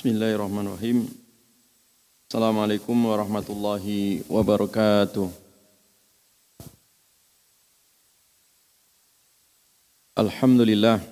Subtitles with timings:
[0.00, 1.12] Bismillahirrahmanirrahim.
[2.24, 5.28] Assalamualaikum warahmatullahi wabarakatuh.
[10.16, 11.04] Alhamdulillah.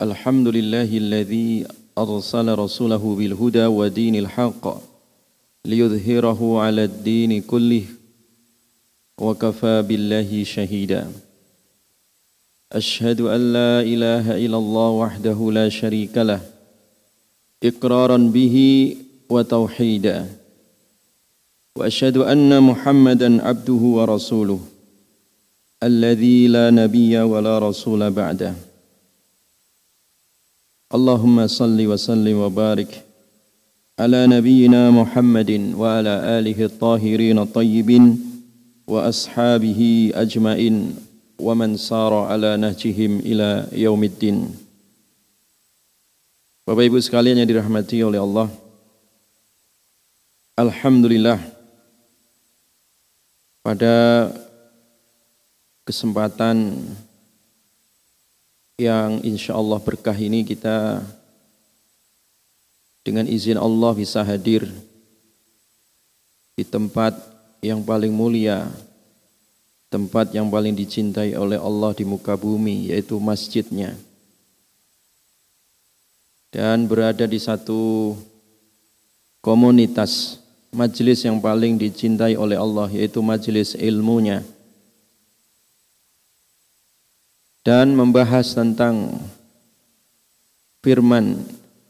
[0.00, 4.80] Alhamdulillahilladzi arsala rasulahu bil huda wa dinil haqq
[5.68, 7.84] liyudhhirahu 'ala ad-din kullih
[9.20, 11.04] wa kafa billahi shahida.
[12.72, 16.40] أشهد أن لا إله إلا الله وحده لا شريك له
[17.64, 18.56] إقرارا به
[19.28, 20.26] وتوحيدا
[21.76, 24.60] وأشهد أن محمدا عبده ورسوله
[25.82, 28.54] الذي لا نبي ولا رسول بعده.
[30.94, 33.04] اللهم صل وسلم وبارك
[33.98, 38.04] على نبينا محمد وعلى آله الطاهرين الطيبين
[38.86, 41.11] وأصحابه أجمعين.
[41.40, 44.50] Man sara ala nahjihim ila yaumiddin.
[46.62, 48.48] Bapak Ibu sekalian yang dirahmati oleh Allah.
[50.52, 51.40] Alhamdulillah
[53.62, 54.28] pada
[55.82, 56.82] kesempatan
[58.78, 61.02] yang insya Allah berkah ini kita
[63.02, 64.66] dengan izin Allah bisa hadir
[66.54, 67.14] di tempat
[67.62, 68.70] yang paling mulia
[69.92, 73.92] tempat yang paling dicintai oleh Allah di muka bumi yaitu masjidnya.
[76.48, 78.16] Dan berada di satu
[79.44, 80.40] komunitas
[80.72, 84.40] majelis yang paling dicintai oleh Allah yaitu majelis ilmunya.
[87.60, 89.20] Dan membahas tentang
[90.80, 91.38] firman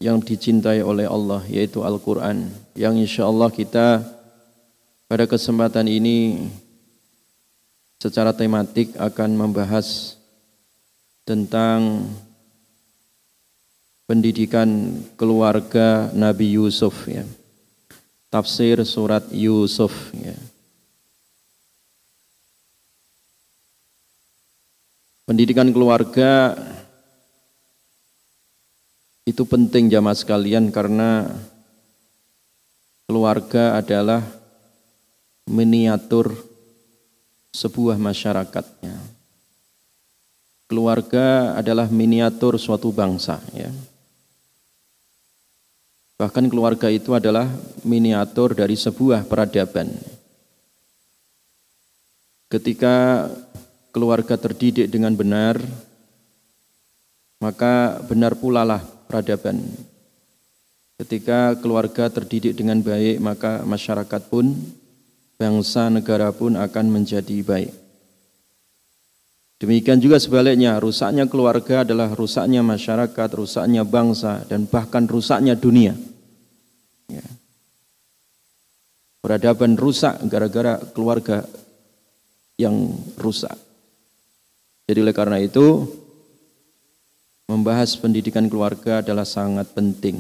[0.03, 4.03] yang dicintai oleh Allah yaitu Al-Quran yang insya Allah kita
[5.07, 6.51] pada kesempatan ini
[8.03, 10.19] secara tematik akan membahas
[11.23, 12.11] tentang
[14.11, 17.23] pendidikan keluarga Nabi Yusuf ya.
[18.27, 20.35] Tafsir surat Yusuf ya.
[25.23, 26.59] Pendidikan keluarga
[29.23, 31.31] itu penting jamaah sekalian karena
[33.07, 34.27] keluarga adalah
[35.47, 36.52] miniatur
[37.53, 38.97] sebuah masyarakatnya.
[40.67, 43.69] Keluarga adalah miniatur suatu bangsa ya.
[46.17, 47.45] Bahkan keluarga itu adalah
[47.85, 49.93] miniatur dari sebuah peradaban.
[52.49, 53.29] Ketika
[53.93, 55.61] keluarga terdidik dengan benar,
[57.37, 58.81] maka benar pula lah
[59.11, 59.61] peradaban.
[60.97, 64.55] Ketika keluarga terdidik dengan baik, maka masyarakat pun
[65.43, 67.75] bangsa negara pun akan menjadi baik.
[69.59, 75.95] Demikian juga sebaliknya, rusaknya keluarga adalah rusaknya masyarakat, rusaknya bangsa, dan bahkan rusaknya dunia.
[77.07, 77.23] Ya.
[79.23, 81.47] Peradaban rusak gara-gara keluarga
[82.59, 83.55] yang rusak.
[84.91, 85.87] Jadi oleh karena itu,
[87.47, 90.19] membahas pendidikan keluarga adalah sangat penting.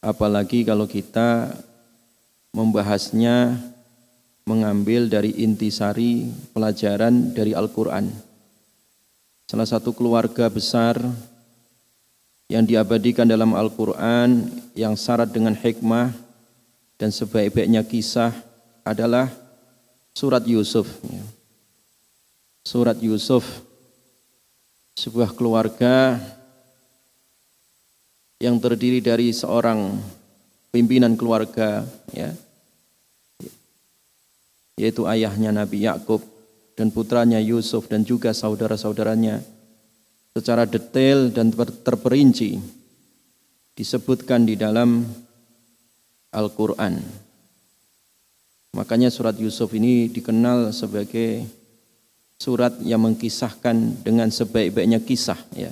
[0.00, 1.52] Apalagi kalau kita
[2.54, 3.58] membahasnya
[4.46, 8.14] mengambil dari intisari pelajaran dari Al-Quran.
[9.50, 11.00] Salah satu keluarga besar
[12.46, 14.46] yang diabadikan dalam Al-Quran
[14.78, 16.14] yang syarat dengan hikmah
[16.94, 18.30] dan sebaik-baiknya kisah
[18.86, 19.32] adalah
[20.14, 20.86] surat Yusuf.
[22.64, 23.44] Surat Yusuf,
[24.96, 26.16] sebuah keluarga
[28.40, 29.96] yang terdiri dari seorang
[30.68, 32.34] pimpinan keluarga ya
[34.74, 36.22] yaitu ayahnya Nabi Yakub
[36.74, 39.42] dan putranya Yusuf dan juga saudara-saudaranya
[40.34, 42.58] secara detail dan terperinci
[43.78, 45.06] disebutkan di dalam
[46.34, 46.98] Al-Qur'an.
[48.74, 51.46] Makanya surat Yusuf ini dikenal sebagai
[52.34, 55.70] surat yang mengkisahkan dengan sebaik-baiknya kisah ya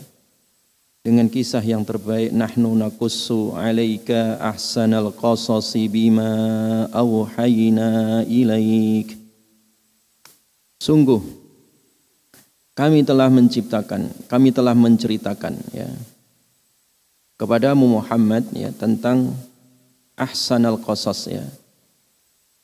[1.02, 9.18] dengan kisah yang terbaik nahnu nakussu alaika ahsanal qasasi bima awhayna ilaik.
[10.78, 11.18] Sungguh
[12.78, 15.90] kami telah menciptakan kami telah menceritakan ya
[17.34, 19.34] kepadamu Muhammad ya tentang
[20.14, 21.42] ahsanal qasas ya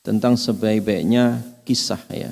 [0.07, 2.31] tentang sebaik-baiknya kisah ya.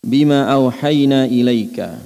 [0.00, 1.98] Bima awhayna ilaika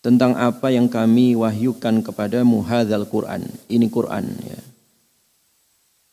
[0.00, 3.44] tentang apa yang kami wahyukan kepadamu hadzal Quran.
[3.68, 4.60] Ini Quran ya.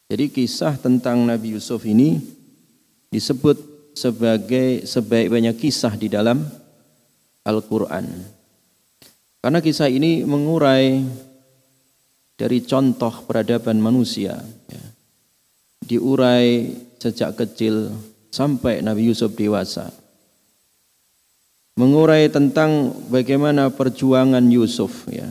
[0.08, 2.20] Jadi kisah tentang Nabi Yusuf ini
[3.12, 3.60] disebut
[3.92, 6.48] sebagai sebaik-baiknya kisah di dalam
[7.44, 8.08] Al-Qur'an.
[9.44, 11.04] Karena kisah ini mengurai
[12.38, 14.40] dari contoh peradaban manusia.
[14.72, 14.84] Ya.
[15.88, 17.92] Diurai sejak kecil
[18.32, 19.92] sampai Nabi Yusuf dewasa.
[21.78, 25.30] Mengurai tentang bagaimana perjuangan Yusuf ya.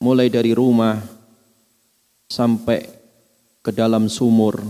[0.00, 0.96] Mulai dari rumah
[2.24, 2.88] sampai
[3.60, 4.64] ke dalam sumur,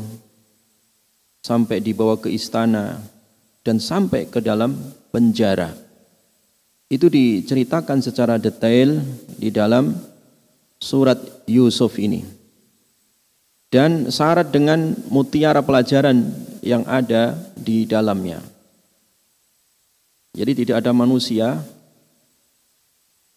[1.39, 2.99] sampai dibawa ke istana
[3.63, 4.75] dan sampai ke dalam
[5.15, 5.71] penjara.
[6.91, 8.99] Itu diceritakan secara detail
[9.39, 9.95] di dalam
[10.83, 12.27] surat Yusuf ini.
[13.71, 16.27] Dan syarat dengan mutiara pelajaran
[16.63, 18.56] yang ada di dalamnya.
[20.37, 21.65] Jadi tidak ada manusia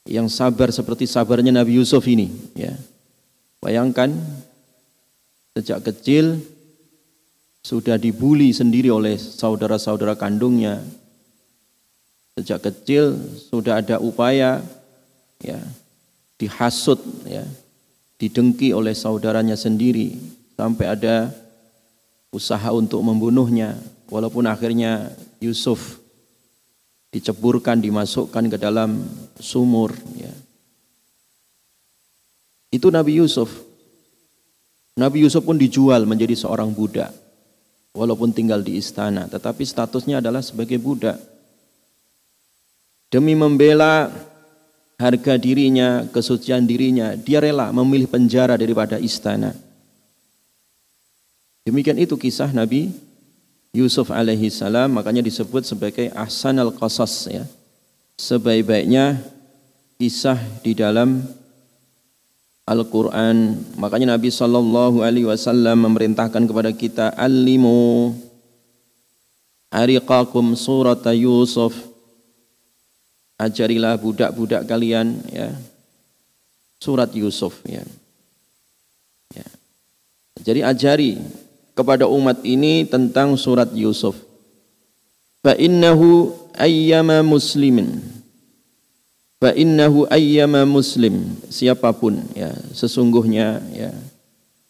[0.03, 2.27] yang sabar seperti sabarnya Nabi Yusuf ini.
[2.59, 2.75] Ya.
[3.63, 4.11] Bayangkan
[5.55, 6.43] sejak kecil
[7.63, 10.83] sudah dibuli sendiri oleh saudara-saudara kandungnya.
[12.35, 13.15] Sejak kecil
[13.47, 14.59] sudah ada upaya
[15.39, 15.59] ya
[16.39, 17.43] dihasut ya,
[18.15, 20.15] didengki oleh saudaranya sendiri
[20.55, 21.35] sampai ada
[22.31, 23.75] usaha untuk membunuhnya
[24.07, 25.11] walaupun akhirnya
[25.43, 25.98] Yusuf
[27.09, 29.01] diceburkan dimasukkan ke dalam
[29.37, 30.33] sumur ya.
[32.69, 33.49] Itu Nabi Yusuf.
[34.93, 37.09] Nabi Yusuf pun dijual menjadi seorang budak
[37.97, 41.17] walaupun tinggal di istana tetapi statusnya adalah sebagai budak.
[43.09, 44.13] Demi membela
[45.01, 49.57] harga dirinya, kesucian dirinya, dia rela memilih penjara daripada istana.
[51.65, 52.93] Demikian itu kisah Nabi
[53.69, 57.45] Yusuf alaihi salam, makanya disebut sebagai ahsan al-qasas ya.
[58.19, 59.21] Sebaik-baiknya
[60.01, 61.23] kisah di dalam
[62.69, 63.57] Al-Quran.
[63.81, 68.13] Makanya Nabi Sallallahu Alaihi Wasallam memerintahkan kepada kita, Alimu
[69.69, 71.73] ariqakum surat Yusuf
[73.39, 75.53] ajarilah budak-budak kalian ya
[76.81, 77.85] surat Yusuf ya.
[79.31, 79.47] ya.
[80.43, 81.11] Jadi ajari
[81.79, 84.19] kepada umat ini tentang surat Yusuf.
[85.39, 88.03] Fa innahu ayyama muslimin.
[89.39, 93.95] Fa innahu ayyama muslim siapa pun ya sesungguhnya ya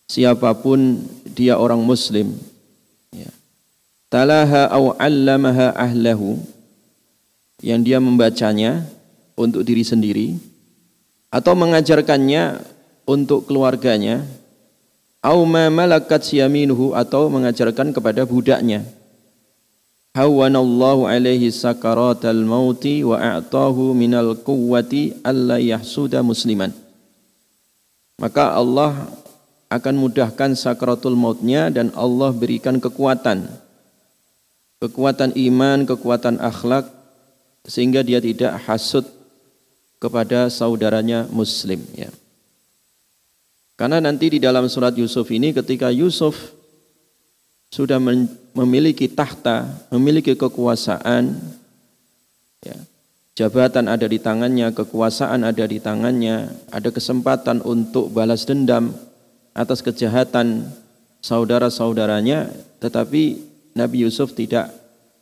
[0.05, 1.01] siapa pun
[1.33, 2.37] dia orang muslim
[3.09, 3.33] ya
[4.13, 6.37] talaha au 'allamaha ahlahu
[7.65, 8.85] yang dia membacanya
[9.33, 10.37] untuk diri sendiri
[11.33, 12.61] atau mengajarkannya
[13.09, 14.21] untuk keluarganya
[15.19, 18.87] au ma malakat yaminuhu atau mengajarkan kepada budaknya.
[20.15, 26.73] Hawanallahu alaihi sakaratal mauti wa a'tahu minal quwwati alla yahsuda musliman.
[28.19, 29.07] Maka Allah
[29.69, 33.47] akan mudahkan sakaratul mautnya dan Allah berikan kekuatan.
[34.81, 36.89] Kekuatan iman, kekuatan akhlak
[37.69, 39.05] sehingga dia tidak hasut
[40.01, 42.09] kepada saudaranya muslim ya.
[43.79, 46.51] Karena nanti di dalam surat Yusuf ini ketika Yusuf
[47.71, 47.95] sudah
[48.51, 51.39] memiliki tahta, memiliki kekuasaan
[52.59, 52.75] ya,
[53.39, 58.91] jabatan ada di tangannya, kekuasaan ada di tangannya, ada kesempatan untuk balas dendam
[59.55, 60.67] atas kejahatan
[61.23, 62.51] saudara-saudaranya,
[62.83, 63.39] tetapi
[63.79, 64.75] Nabi Yusuf tidak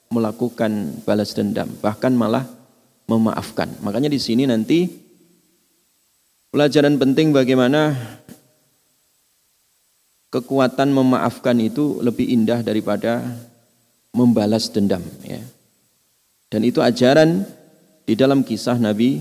[0.10, 2.50] melakukan balas dendam, bahkan malah
[3.06, 3.70] memaafkan.
[3.86, 4.90] Makanya di sini nanti
[6.50, 7.94] pelajaran penting bagaimana
[10.34, 13.24] kekuatan memaafkan itu lebih indah daripada
[14.12, 15.40] membalas dendam ya.
[16.48, 17.44] Dan itu ajaran
[18.08, 19.20] di dalam kisah Nabi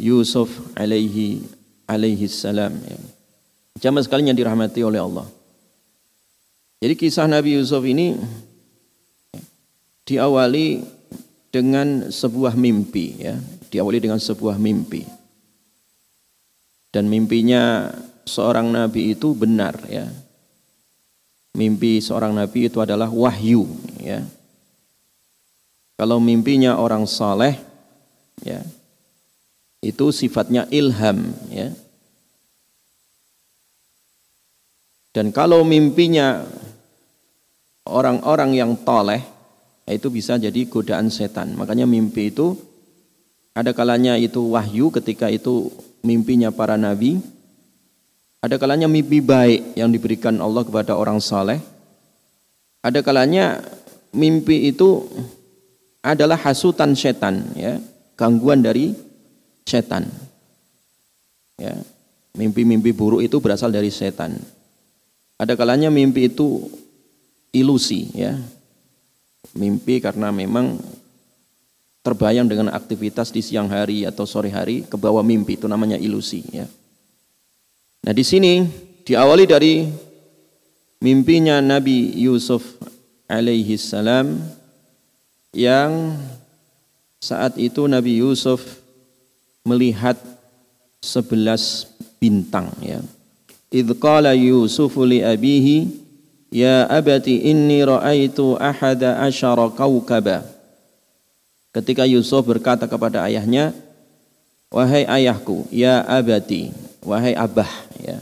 [0.00, 1.44] Yusuf alaihi
[1.84, 2.98] alaihi salam ya.
[3.80, 5.26] Jamaah sekalian yang dirahmati oleh Allah.
[6.80, 8.16] Jadi kisah Nabi Yusuf ini
[10.04, 10.84] diawali
[11.48, 13.36] dengan sebuah mimpi ya,
[13.72, 15.04] diawali dengan sebuah mimpi.
[16.94, 17.90] Dan mimpinya
[18.22, 20.06] seorang nabi itu benar ya.
[21.54, 23.70] Mimpi seorang nabi itu adalah wahyu
[24.02, 24.26] ya.
[25.94, 27.54] Kalau mimpinya orang saleh
[28.42, 28.58] ya,
[29.78, 31.70] itu sifatnya ilham ya.
[35.14, 36.42] Dan kalau mimpinya
[37.86, 39.22] orang-orang yang toleh
[39.86, 41.54] itu bisa jadi godaan setan.
[41.54, 42.58] Makanya mimpi itu
[43.54, 45.70] ada kalanya itu wahyu ketika itu
[46.02, 47.22] mimpinya para nabi.
[48.44, 51.64] Ada kalanya mimpi baik yang diberikan Allah kepada orang saleh.
[52.84, 53.64] Ada kalanya
[54.12, 55.08] mimpi itu
[56.04, 57.80] adalah hasutan setan ya,
[58.20, 58.92] gangguan dari
[59.64, 60.12] setan.
[61.56, 61.72] Ya.
[62.36, 64.36] Mimpi-mimpi buruk itu berasal dari setan.
[65.40, 66.68] Ada kalanya mimpi itu
[67.48, 68.36] ilusi ya,
[69.56, 70.76] mimpi karena memang
[72.04, 76.44] terbayang dengan aktivitas di siang hari atau sore hari ke bawah mimpi itu namanya ilusi
[76.52, 76.68] ya.
[78.04, 78.68] Nah, di sini
[79.08, 79.88] diawali dari
[81.00, 82.76] mimpinya Nabi Yusuf
[83.24, 84.44] alaihi salam
[85.56, 86.12] yang
[87.16, 88.60] saat itu Nabi Yusuf
[89.64, 90.20] melihat
[91.00, 91.88] sebelas
[92.20, 93.00] bintang ya.
[93.72, 95.88] Idh qala Yusufu li abihi
[96.52, 100.44] ya abati inni ra'aitu ahada asyara kawkaba
[101.74, 103.74] Ketika Yusuf berkata kepada ayahnya,
[104.70, 106.70] "Wahai ayahku, ya abati,
[107.04, 107.68] wahai abah."
[108.00, 108.18] Ya.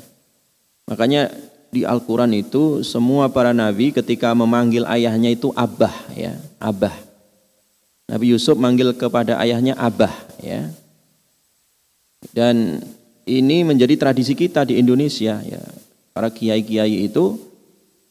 [0.90, 1.32] Makanya
[1.72, 6.92] di Al-Quran itu semua para nabi ketika memanggil ayahnya itu abah, ya, abah.
[8.10, 10.12] Nabi Yusuf manggil kepada ayahnya abah,
[10.44, 10.68] ya.
[12.34, 12.84] Dan
[13.24, 15.62] ini menjadi tradisi kita di Indonesia, ya.
[16.12, 17.40] Para kiai-kiai itu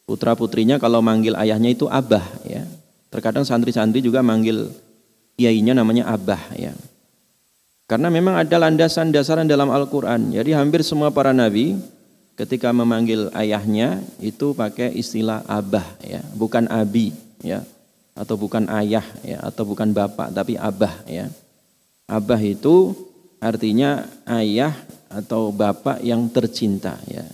[0.10, 2.66] putra putrinya kalau manggil ayahnya itu abah, ya.
[3.12, 4.72] Terkadang santri-santri juga manggil
[5.42, 6.72] kiainya namanya Abah ya.
[7.92, 10.32] Karena memang ada landasan dasaran dalam Al-Quran.
[10.32, 11.76] Jadi hampir semua para nabi
[12.40, 17.12] ketika memanggil ayahnya itu pakai istilah Abah ya, bukan Abi
[17.44, 17.68] ya,
[18.16, 21.28] atau bukan ayah ya, atau bukan bapak, tapi Abah ya.
[22.08, 22.96] Abah itu
[23.44, 24.08] artinya
[24.40, 24.72] ayah
[25.12, 27.28] atau bapak yang tercinta ya.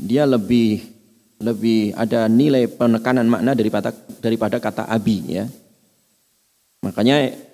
[0.00, 0.88] Dia lebih
[1.36, 3.92] lebih ada nilai penekanan makna daripada
[4.24, 5.44] daripada kata abi ya.
[6.80, 7.44] Makanya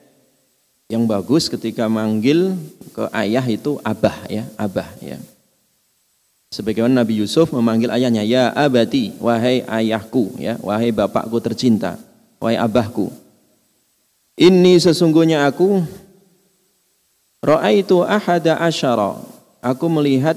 [0.92, 2.52] yang bagus ketika manggil
[2.92, 5.16] ke ayah itu abah ya, abah ya.
[6.52, 11.96] Sebagaimana Nabi Yusuf memanggil ayahnya, ya abati, wahai ayahku, ya, wahai bapakku tercinta,
[12.36, 13.08] wahai abahku.
[14.36, 15.80] Ini sesungguhnya aku
[17.72, 19.16] itu ahada asyara.
[19.64, 20.36] Aku melihat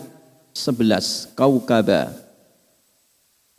[0.55, 2.15] sebelas kaukaba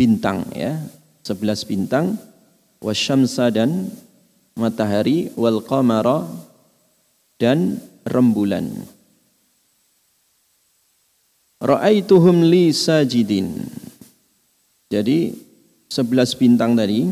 [0.01, 0.81] bintang ya,
[1.21, 2.17] sebelas bintang
[2.81, 3.93] wasyamsa dan
[4.57, 6.25] matahari wal qamara
[7.37, 8.69] dan rembulan.
[11.61, 13.65] Ra'aituhum li sajidin.
[14.93, 15.33] Jadi
[15.89, 17.09] sebelas bintang tadi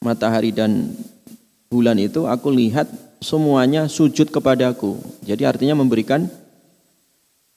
[0.00, 0.94] matahari dan
[1.68, 2.86] bulan itu aku lihat
[3.22, 4.98] semuanya sujud kepadaku.
[5.26, 6.30] Jadi artinya memberikan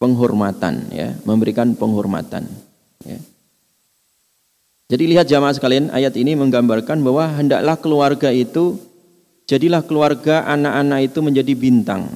[0.02, 2.46] penghormatan ya, memberikan penghormatan
[3.06, 3.20] ya.
[4.86, 8.78] Jadi lihat jamaah sekalian, ayat ini menggambarkan bahwa hendaklah keluarga itu
[9.46, 12.10] jadilah keluarga anak-anak itu menjadi bintang.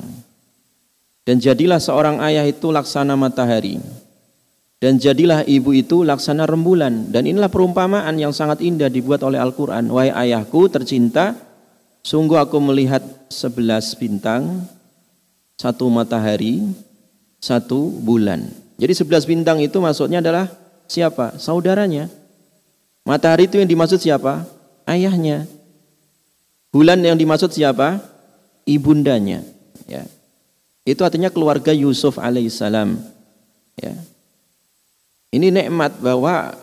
[1.26, 3.78] Dan jadilah seorang ayah itu laksana matahari.
[4.80, 7.12] Dan jadilah ibu itu laksana rembulan.
[7.12, 9.92] Dan inilah perumpamaan yang sangat indah dibuat oleh Al-Quran.
[9.94, 11.38] Wahai ayahku tercinta,
[12.02, 14.66] sungguh aku melihat sebelas bintang,
[15.60, 16.66] satu matahari,
[17.44, 18.48] satu bulan.
[18.80, 20.48] Jadi sebelas bintang itu maksudnya adalah
[20.88, 21.36] siapa?
[21.38, 22.08] Saudaranya.
[23.04, 24.48] Matahari itu yang dimaksud siapa?
[24.88, 25.44] Ayahnya.
[26.70, 27.98] Bulan yang dimaksud siapa?
[28.66, 29.42] Ibundanya.
[29.90, 30.06] Ya.
[30.86, 32.98] Itu artinya keluarga Yusuf alaihissalam.
[33.78, 33.98] Ya.
[35.34, 36.54] Ini nikmat bahwa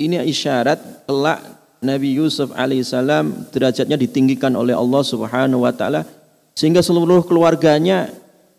[0.00, 1.40] ini isyarat kelak
[1.80, 6.04] Nabi Yusuf alaihissalam derajatnya ditinggikan oleh Allah subhanahu wa taala
[6.52, 8.12] sehingga seluruh keluarganya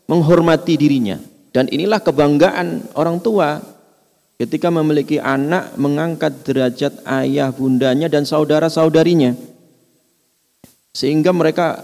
[0.10, 1.22] menghormati dirinya.
[1.54, 3.62] Dan inilah kebanggaan orang tua
[4.42, 9.51] ketika memiliki anak mengangkat derajat ayah bundanya dan saudara-saudarinya
[10.92, 11.84] sehingga mereka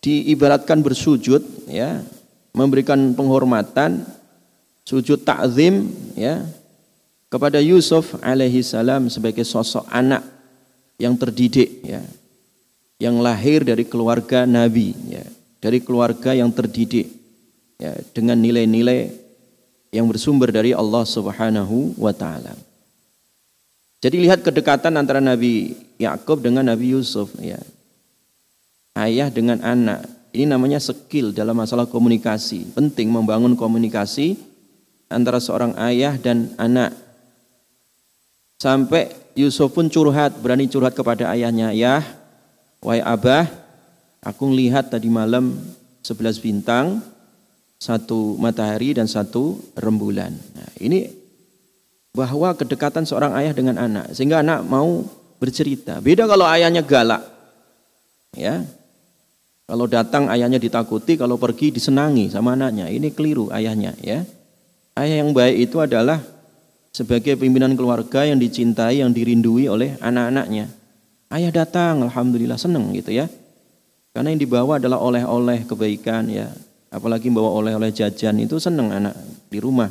[0.00, 2.00] diibaratkan bersujud ya
[2.56, 4.04] memberikan penghormatan
[4.84, 6.44] sujud takzim ya
[7.28, 10.24] kepada Yusuf alaihi salam sebagai sosok anak
[10.96, 12.02] yang terdidik ya
[13.00, 15.24] yang lahir dari keluarga nabi ya
[15.60, 17.12] dari keluarga yang terdidik
[17.76, 19.12] ya dengan nilai-nilai
[19.90, 22.54] yang bersumber dari Allah Subhanahu wa taala.
[24.00, 27.60] Jadi lihat kedekatan antara Nabi Yakub dengan Nabi Yusuf ya.
[29.00, 30.04] Ayah dengan anak.
[30.36, 32.76] Ini namanya skill dalam masalah komunikasi.
[32.76, 34.36] Penting membangun komunikasi
[35.08, 36.92] antara seorang ayah dan anak.
[38.60, 42.04] Sampai Yusuf pun curhat, berani curhat kepada ayahnya, "Ya,
[42.84, 43.48] wahai Abah,
[44.20, 45.56] aku lihat tadi malam
[46.04, 47.00] sebelas bintang,
[47.80, 50.36] satu matahari dan satu rembulan.
[50.52, 51.08] Nah, ini
[52.12, 55.08] bahwa kedekatan seorang ayah dengan anak sehingga anak mau
[55.40, 55.96] bercerita.
[56.04, 57.24] Beda kalau ayahnya galak.
[58.36, 58.62] Ya.
[59.70, 62.90] Kalau datang ayahnya ditakuti, kalau pergi disenangi sama anaknya.
[62.90, 64.26] Ini keliru ayahnya, ya.
[64.98, 66.18] Ayah yang baik itu adalah
[66.90, 70.66] sebagai pimpinan keluarga yang dicintai, yang dirindui oleh anak-anaknya.
[71.30, 73.30] Ayah datang, alhamdulillah senang gitu ya.
[74.10, 76.50] Karena yang dibawa adalah oleh-oleh kebaikan ya,
[76.90, 79.14] apalagi bawa oleh-oleh jajan itu senang anak
[79.46, 79.86] di rumah.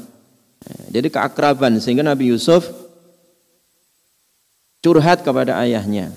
[0.92, 2.68] Jadi keakraban sehingga Nabi Yusuf
[4.84, 6.12] curhat kepada ayahnya.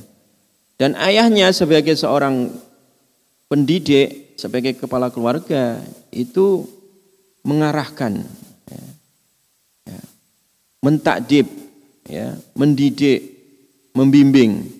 [0.74, 2.50] Dan ayahnya sebagai seorang
[3.52, 5.76] pendidik sebagai kepala keluarga
[6.08, 6.64] itu
[7.44, 8.24] mengarahkan,
[8.64, 8.84] ya,
[9.92, 10.00] ya,
[10.80, 11.52] mentakdib,
[12.08, 13.20] ya, mendidik,
[13.92, 14.72] membimbing.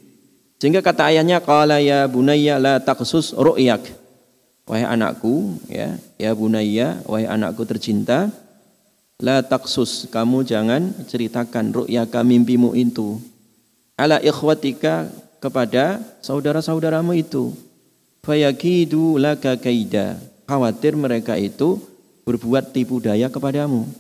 [0.57, 3.85] Sehingga kata ayahnya qala ya bunayya la taqsus ru'yak.
[4.64, 8.33] Wahai anakku, ya, ya bunayya, wahai anakku tercinta,
[9.21, 13.21] la taksus, kamu jangan ceritakan ru'yaka mimpimu itu.
[14.00, 15.12] Ala ikhwatika
[15.45, 17.52] kepada saudara-saudaramu itu.
[18.23, 20.14] Fayakidu laka kaida.
[20.47, 21.83] Khawatir mereka itu
[22.23, 23.91] berbuat tipu daya kepadamu.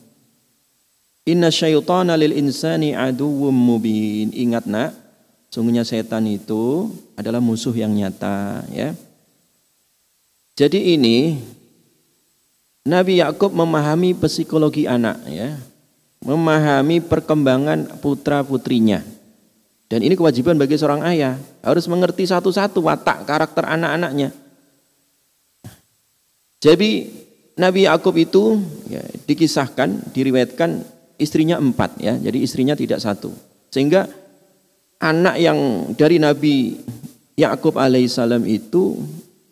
[1.26, 4.30] Inna syaitana lil insani aduwwum mubin.
[4.30, 4.94] Ingat nak,
[5.50, 8.94] sungguhnya setan itu adalah musuh yang nyata, ya.
[10.54, 11.42] Jadi ini
[12.86, 15.58] Nabi Yakub memahami psikologi anak ya,
[16.22, 19.11] memahami perkembangan putra-putrinya.
[19.92, 24.32] Dan ini kewajiban bagi seorang ayah, harus mengerti satu-satu watak karakter anak-anaknya.
[26.64, 27.12] Jadi
[27.60, 28.56] Nabi Yakub itu
[28.88, 30.80] ya, dikisahkan, diriwayatkan
[31.20, 33.36] istrinya empat ya, jadi istrinya tidak satu.
[33.68, 34.08] Sehingga
[34.96, 36.80] anak yang dari Nabi
[37.36, 38.96] Yakub alaihissalam itu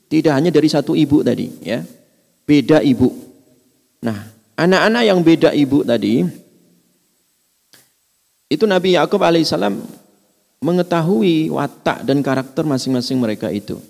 [0.08, 1.84] tidak hanya dari satu ibu tadi, ya.
[2.48, 3.12] Beda ibu.
[4.00, 4.24] Nah,
[4.56, 6.24] anak-anak yang beda ibu tadi
[8.48, 9.99] itu Nabi Yakub alaihissalam
[10.60, 13.80] mengetahui watak dan karakter masing-masing mereka itu.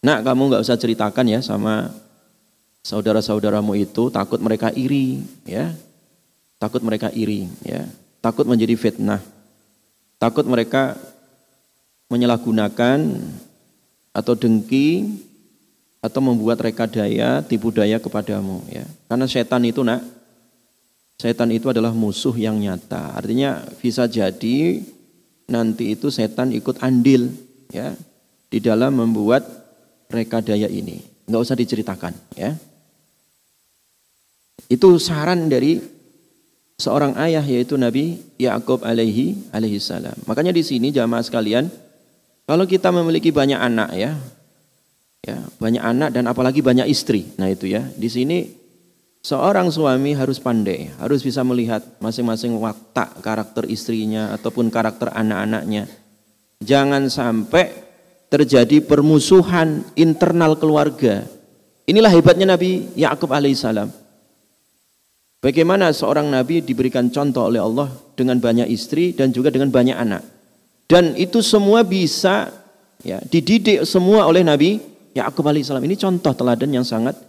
[0.00, 1.90] Nah, kamu nggak usah ceritakan ya sama
[2.86, 5.74] saudara-saudaramu itu takut mereka iri, ya.
[6.62, 7.84] Takut mereka iri, ya.
[8.22, 9.20] Takut menjadi fitnah.
[10.16, 10.96] Takut mereka
[12.08, 12.98] menyalahgunakan
[14.14, 15.10] atau dengki
[16.04, 18.84] atau membuat reka daya, tipu daya kepadamu ya.
[19.08, 20.04] Karena setan itu nak
[21.16, 23.16] setan itu adalah musuh yang nyata.
[23.16, 24.84] Artinya bisa jadi
[25.48, 27.32] nanti itu setan ikut andil
[27.72, 27.92] ya
[28.48, 29.44] di dalam membuat
[30.08, 31.02] reka daya ini.
[31.26, 32.54] Enggak usah diceritakan ya.
[34.68, 35.80] Itu saran dari
[36.80, 40.16] seorang ayah yaitu Nabi Yakub alaihi alaihi salam.
[40.24, 41.68] Makanya di sini jamaah sekalian
[42.44, 44.12] kalau kita memiliki banyak anak ya,
[45.24, 47.24] ya banyak anak dan apalagi banyak istri.
[47.40, 48.63] Nah itu ya, di sini
[49.24, 55.88] seorang suami harus pandai, harus bisa melihat masing-masing watak karakter istrinya ataupun karakter anak-anaknya.
[56.60, 57.72] Jangan sampai
[58.28, 61.24] terjadi permusuhan internal keluarga.
[61.88, 63.88] Inilah hebatnya Nabi Yakub alaihissalam.
[65.44, 70.24] Bagaimana seorang nabi diberikan contoh oleh Allah dengan banyak istri dan juga dengan banyak anak.
[70.88, 72.48] Dan itu semua bisa
[73.04, 74.80] ya, dididik semua oleh Nabi
[75.12, 75.84] Yakub alaihissalam.
[75.84, 77.20] Ini contoh teladan yang sangat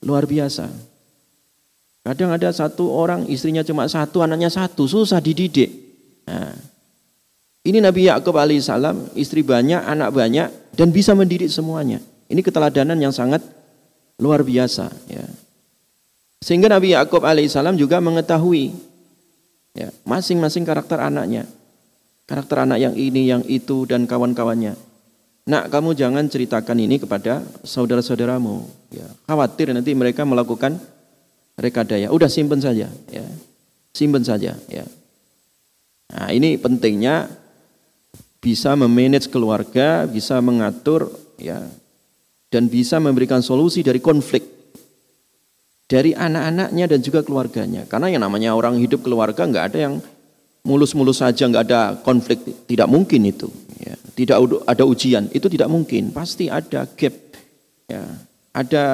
[0.00, 0.93] luar biasa.
[2.04, 5.72] Kadang ada satu orang istrinya cuma satu, anaknya satu, susah dididik.
[6.28, 6.52] Nah,
[7.64, 12.04] ini Nabi Yakub alaihissalam, istri banyak, anak banyak, dan bisa mendidik semuanya.
[12.28, 13.40] Ini keteladanan yang sangat
[14.20, 14.92] luar biasa.
[15.08, 15.24] Ya.
[16.44, 18.76] Sehingga Nabi Yakub alaihissalam juga mengetahui
[19.72, 21.48] ya, masing-masing karakter anaknya.
[22.28, 24.76] Karakter anak yang ini, yang itu, dan kawan-kawannya.
[25.48, 28.64] Nak, kamu jangan ceritakan ini kepada saudara-saudaramu.
[28.92, 30.76] Ya, khawatir nanti mereka melakukan
[31.58, 32.10] rekadaya.
[32.10, 32.90] Udah simpen saja.
[33.10, 33.26] Ya.
[33.94, 34.58] Simpen saja.
[34.66, 34.84] Ya.
[36.10, 37.30] Nah, ini pentingnya
[38.38, 41.08] bisa memanage keluarga, bisa mengatur,
[41.40, 41.64] ya,
[42.52, 44.44] dan bisa memberikan solusi dari konflik
[45.84, 47.84] dari anak-anaknya dan juga keluarganya.
[47.88, 49.94] Karena yang namanya orang hidup keluarga nggak ada yang
[50.64, 53.92] mulus-mulus saja nggak ada konflik tidak mungkin itu ya.
[54.16, 57.12] tidak ada ujian itu tidak mungkin pasti ada gap
[57.84, 58.00] ya
[58.56, 58.84] ada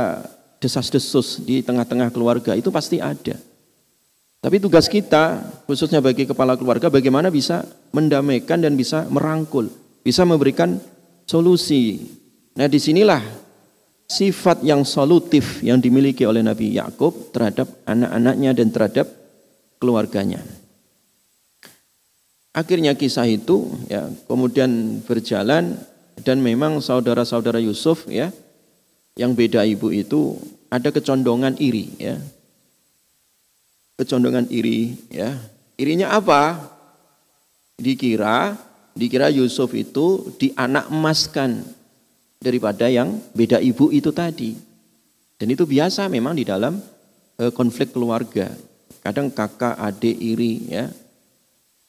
[0.61, 3.35] desas-desus di tengah-tengah keluarga itu pasti ada
[4.41, 9.73] tapi tugas kita khususnya bagi kepala keluarga bagaimana bisa mendamaikan dan bisa merangkul
[10.05, 10.77] bisa memberikan
[11.25, 12.05] solusi
[12.55, 13.25] nah di sinilah
[14.11, 19.07] sifat yang solutif yang dimiliki oleh Nabi Yakub terhadap anak-anaknya dan terhadap
[19.79, 20.43] keluarganya.
[22.51, 25.79] Akhirnya kisah itu ya kemudian berjalan
[26.27, 28.35] dan memang saudara-saudara Yusuf ya
[29.19, 30.39] yang beda ibu itu
[30.71, 32.17] ada kecondongan iri ya.
[33.99, 35.35] Kecondongan iri ya.
[35.81, 36.61] Irinya apa?
[37.81, 38.55] Dikira
[38.93, 41.65] dikira Yusuf itu dianak emaskan
[42.43, 44.57] daripada yang beda ibu itu tadi.
[45.41, 46.77] Dan itu biasa memang di dalam
[47.41, 48.53] eh, konflik keluarga.
[49.01, 50.85] Kadang kakak, adik iri ya,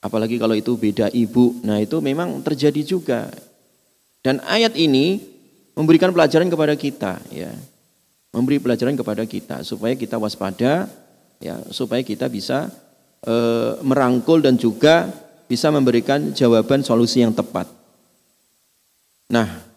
[0.02, 1.62] Apalagi kalau itu beda ibu.
[1.62, 3.30] Nah itu memang terjadi juga.
[4.26, 5.22] Dan ayat ini
[5.82, 7.18] memberikan pelajaran kepada kita.
[7.34, 7.50] ya
[8.30, 9.66] Memberi pelajaran kepada kita.
[9.66, 10.86] Supaya kita waspada.
[11.42, 12.70] ya Supaya kita bisa
[13.26, 13.36] e,
[13.82, 15.10] merangkul dan juga
[15.50, 17.66] bisa memberikan jawaban solusi yang tepat.
[19.34, 19.72] Nah,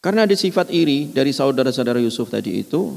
[0.00, 2.96] Karena ada sifat iri dari saudara-saudara Yusuf tadi itu,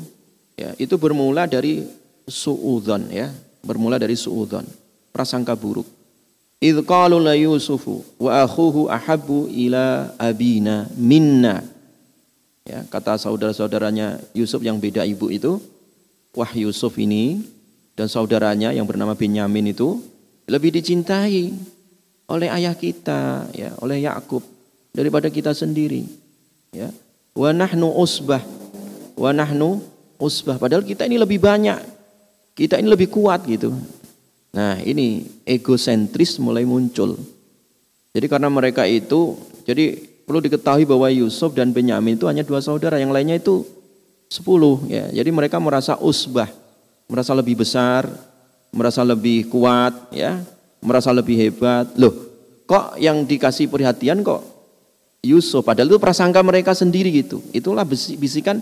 [0.55, 1.83] ya, itu bermula dari
[2.23, 3.27] suudzon ya,
[3.59, 4.63] bermula dari suudzon,
[5.11, 5.83] prasangka buruk.
[6.63, 11.59] Idh qalu la Yusufu wa akhuhu ahabbu ila abina minna.
[12.63, 15.59] Ya, kata saudara-saudaranya Yusuf yang beda ibu itu,
[16.31, 17.43] wah Yusuf ini
[17.99, 19.99] dan saudaranya yang bernama Benyamin itu
[20.47, 21.51] lebih dicintai
[22.31, 24.39] oleh ayah kita, ya, oleh Yakub
[24.95, 26.07] daripada kita sendiri.
[26.71, 26.87] Ya.
[27.35, 28.39] Wa nahnu usbah.
[29.19, 29.83] Wa nahnu
[30.15, 30.55] usbah.
[30.55, 31.83] Padahal kita ini lebih banyak.
[32.55, 33.75] Kita ini lebih kuat gitu.
[34.53, 37.17] Nah ini egosentris mulai muncul.
[38.13, 39.33] Jadi karena mereka itu,
[39.65, 39.97] jadi
[40.29, 43.65] perlu diketahui bahwa Yusuf dan Benyamin itu hanya dua saudara, yang lainnya itu
[44.29, 44.77] sepuluh.
[44.85, 45.09] Ya.
[45.09, 46.53] Jadi mereka merasa usbah,
[47.09, 48.05] merasa lebih besar,
[48.69, 50.45] merasa lebih kuat, ya,
[50.85, 51.89] merasa lebih hebat.
[51.97, 52.13] Loh,
[52.69, 54.45] kok yang dikasih perhatian kok
[55.25, 55.65] Yusuf?
[55.65, 57.41] Padahal itu prasangka mereka sendiri gitu.
[57.49, 58.61] Itulah bisikan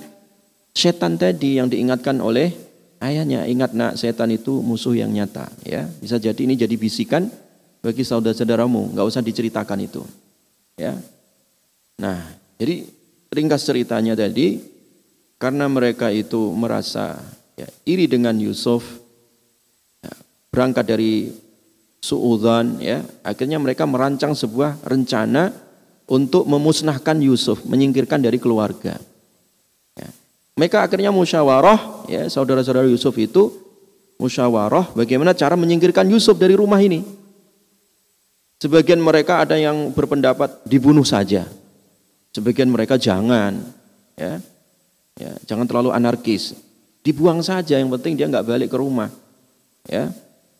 [0.71, 2.56] setan tadi yang diingatkan oleh
[3.02, 5.90] ayahnya ingat nak setan itu musuh yang nyata ya.
[6.00, 7.28] Bisa jadi ini jadi bisikan
[7.82, 8.94] bagi saudara-saudaramu.
[8.96, 10.06] Nggak usah diceritakan itu
[10.78, 10.96] ya.
[12.00, 12.86] Nah jadi
[13.34, 14.62] ringkas ceritanya tadi
[15.42, 17.18] karena mereka itu merasa
[17.58, 18.86] ya, iri dengan Yusuf
[20.06, 20.14] ya,
[20.54, 21.34] berangkat dari
[22.00, 23.02] suudzon ya.
[23.26, 25.50] Akhirnya mereka merancang sebuah rencana
[26.06, 29.02] untuk memusnahkan Yusuf menyingkirkan dari keluarga
[30.62, 33.50] mereka akhirnya musyawarah, ya saudara-saudara Yusuf itu
[34.21, 37.02] musyawarah bagaimana cara menyingkirkan Yusuf dari rumah ini.
[38.62, 41.50] Sebagian mereka ada yang berpendapat dibunuh saja.
[42.30, 43.58] Sebagian mereka jangan,
[44.13, 44.38] ya,
[45.17, 46.54] ya jangan terlalu anarkis.
[47.02, 49.10] Dibuang saja, yang penting dia nggak balik ke rumah.
[49.89, 50.13] Ya.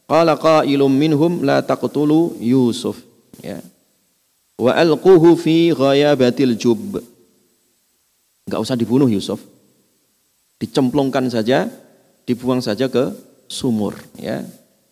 [0.10, 2.98] Qala qailum minhum la taqtulu Yusuf.
[3.38, 3.62] Ya.
[4.58, 7.06] Wa alquhu fi ghayabatil jub.
[8.50, 9.51] Enggak usah dibunuh Yusuf
[10.62, 11.66] dicemplungkan saja,
[12.30, 13.10] dibuang saja ke
[13.50, 14.46] sumur ya.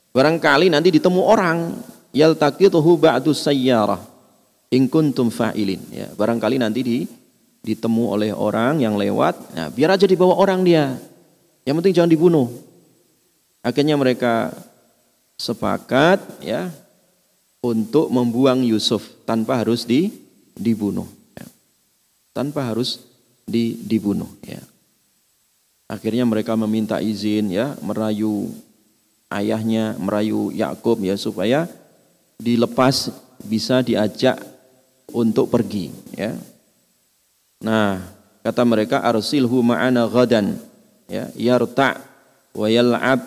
[0.09, 1.77] Barangkali nanti ditemu orang
[2.09, 4.01] yaltaqituhu ba'du sayyarah
[4.73, 6.09] in kuntum fa'ilin ya.
[6.17, 6.97] Barangkali nanti di
[7.61, 10.97] ditemu oleh orang yang lewat, nah biar aja dibawa orang dia.
[11.67, 12.47] Yang penting jangan dibunuh.
[13.61, 14.55] Akhirnya mereka
[15.35, 16.71] sepakat ya
[17.59, 20.09] untuk membuang Yusuf tanpa harus di,
[20.55, 21.05] dibunuh.
[21.35, 21.45] Ya.
[22.31, 23.03] Tanpa harus
[23.43, 24.31] di, dibunuh.
[24.47, 24.63] Ya.
[25.89, 28.53] Akhirnya mereka meminta izin ya merayu
[29.33, 31.65] ayahnya, merayu Yakub ya supaya
[32.37, 33.09] dilepas
[33.41, 34.37] bisa diajak
[35.09, 36.37] untuk pergi ya.
[37.65, 38.05] Nah,
[38.45, 40.61] kata mereka arsilhu ma'ana ghadan
[41.09, 41.97] ya yarta
[42.53, 43.19] wa yal'ab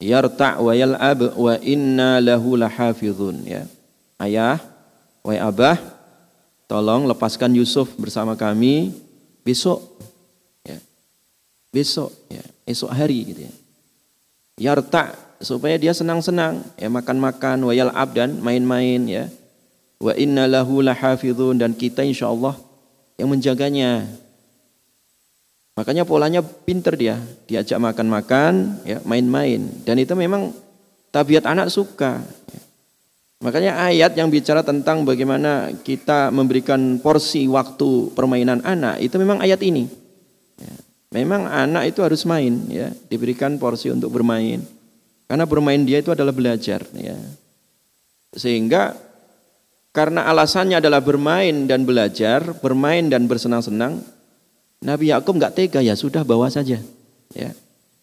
[0.00, 3.62] yarta wa yal'ab wa inna lahu lahafizun ya.
[4.16, 4.56] Ayah,
[5.20, 5.76] wahai abah,
[6.64, 8.96] tolong lepaskan Yusuf bersama kami
[9.44, 9.84] besok
[11.74, 13.52] besok ya esok hari gitu ya
[14.56, 19.24] yarta supaya dia senang-senang ya makan-makan wayal abdan main-main ya
[20.00, 22.56] wa inna lahu lahafizun dan kita insyaallah
[23.20, 24.08] yang menjaganya
[25.76, 30.52] makanya polanya pinter dia diajak makan-makan ya main-main dan itu memang
[31.12, 32.60] tabiat anak suka ya.
[33.44, 39.60] makanya ayat yang bicara tentang bagaimana kita memberikan porsi waktu permainan anak itu memang ayat
[39.60, 39.84] ini
[40.60, 40.72] ya.
[41.16, 44.60] Memang anak itu harus main ya, diberikan porsi untuk bermain.
[45.24, 47.16] Karena bermain dia itu adalah belajar ya.
[48.36, 48.92] Sehingga
[49.96, 54.04] karena alasannya adalah bermain dan belajar, bermain dan bersenang-senang,
[54.84, 56.84] Nabi Yakub nggak tega ya sudah bawa saja
[57.32, 57.50] ya.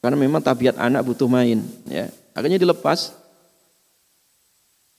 [0.01, 2.09] Karena memang tabiat anak butuh main ya.
[2.33, 3.13] Akhirnya dilepas.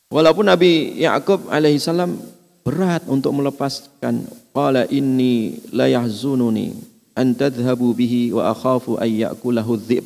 [0.06, 2.14] Walaupun Nabi Yakub alaihissalam
[2.62, 4.22] berat untuk melepaskan
[4.54, 10.04] qala inni la yahzununi an tadhhabu bihi wa akhafu ay ya'kulahu dhib.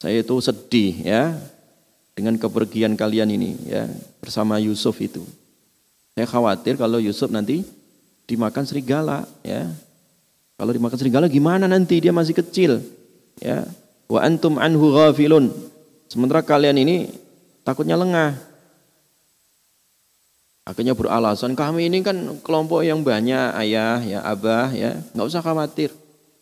[0.00, 1.36] Saya itu sedih ya
[2.16, 3.84] dengan kepergian kalian ini ya
[4.22, 5.20] bersama Yusuf itu.
[6.16, 7.62] Saya khawatir kalau Yusuf nanti
[8.24, 9.68] dimakan serigala ya.
[10.56, 12.80] Kalau dimakan serigala gimana nanti dia masih kecil
[13.42, 13.66] ya.
[14.10, 15.52] Wa antum anhu ghafilun.
[16.10, 17.12] Sementara kalian ini
[17.62, 18.49] takutnya lengah.
[20.70, 25.90] Akhirnya beralasan kami ini kan kelompok yang banyak ayah ya abah ya nggak usah khawatir.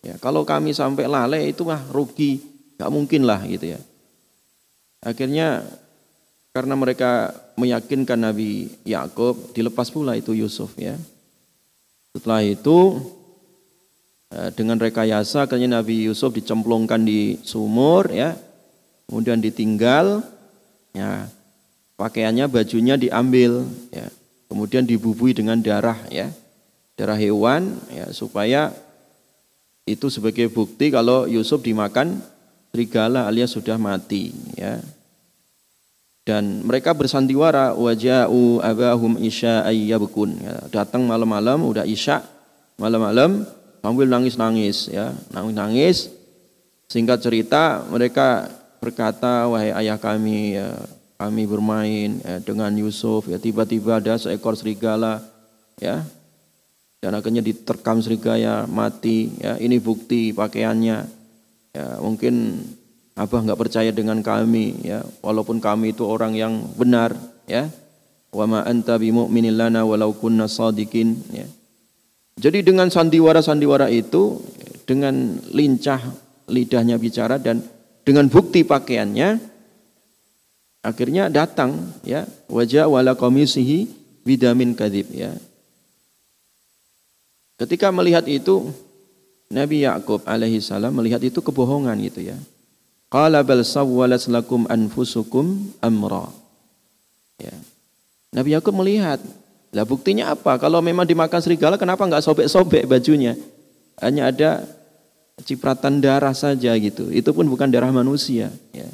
[0.05, 2.45] Ya, kalau kami sampai lalai itu mah rugi,
[2.77, 3.81] nggak mungkin lah gitu ya.
[5.01, 5.65] Akhirnya
[6.53, 11.01] karena mereka meyakinkan Nabi Yakub dilepas pula itu Yusuf ya.
[12.13, 13.01] Setelah itu
[14.29, 18.37] ya, dengan rekayasa akhirnya Nabi Yusuf dicemplungkan di sumur ya.
[19.09, 20.21] Kemudian ditinggal
[20.93, 21.33] ya
[21.97, 24.07] pakaiannya bajunya diambil ya
[24.49, 26.33] kemudian dibubui dengan darah ya.
[26.99, 28.75] Darah hewan ya supaya
[29.87, 32.19] itu sebagai bukti kalau Yusuf dimakan
[32.75, 34.83] serigala alias sudah mati ya.
[36.29, 40.37] Dan mereka bersandiwara waja'u abahum isya ayyabkun.
[40.45, 42.21] Ya, datang malam-malam udah isya
[42.77, 43.49] malam-malam
[43.81, 45.17] sambil nangis-nangis ya.
[45.33, 46.13] Nangis-nangis
[46.85, 50.69] singkat cerita mereka berkata wahai ayah kami ya,
[51.19, 55.19] kami bermain ya, dengan Yusuf ya tiba-tiba ada seekor serigala
[55.83, 56.07] ya.
[56.99, 59.59] Dan akhirnya diterkam serigala mati ya.
[59.59, 60.97] Ini bukti pakaiannya
[61.75, 61.87] ya.
[62.03, 62.35] Mungkin
[63.19, 65.03] Abah nggak percaya dengan kami ya.
[65.23, 67.15] Walaupun kami itu orang yang benar
[67.51, 67.67] ya.
[68.31, 71.47] Wa ma anta lana walau kunna ya.
[72.39, 74.39] Jadi dengan sandiwara-sandiwara itu
[74.87, 75.99] dengan lincah
[76.47, 77.67] lidahnya bicara dan
[78.07, 79.58] dengan bukti pakaiannya
[80.85, 83.91] akhirnya datang ya wajah wala komisihi
[84.23, 85.35] bidamin kadib ya
[87.59, 88.71] ketika melihat itu
[89.49, 92.39] Nabi Yakub alaihi salam melihat itu kebohongan gitu ya
[93.09, 96.29] Qala bal sawwalat lakum anfusukum amra.
[97.41, 97.57] Ya.
[98.37, 99.17] Nabi Yakub melihat,
[99.73, 100.61] lah buktinya apa?
[100.61, 103.33] Kalau memang dimakan serigala kenapa enggak sobek-sobek bajunya?
[103.97, 104.51] Hanya ada
[105.49, 107.09] cipratan darah saja gitu.
[107.09, 108.89] Itu pun bukan darah manusia, ya.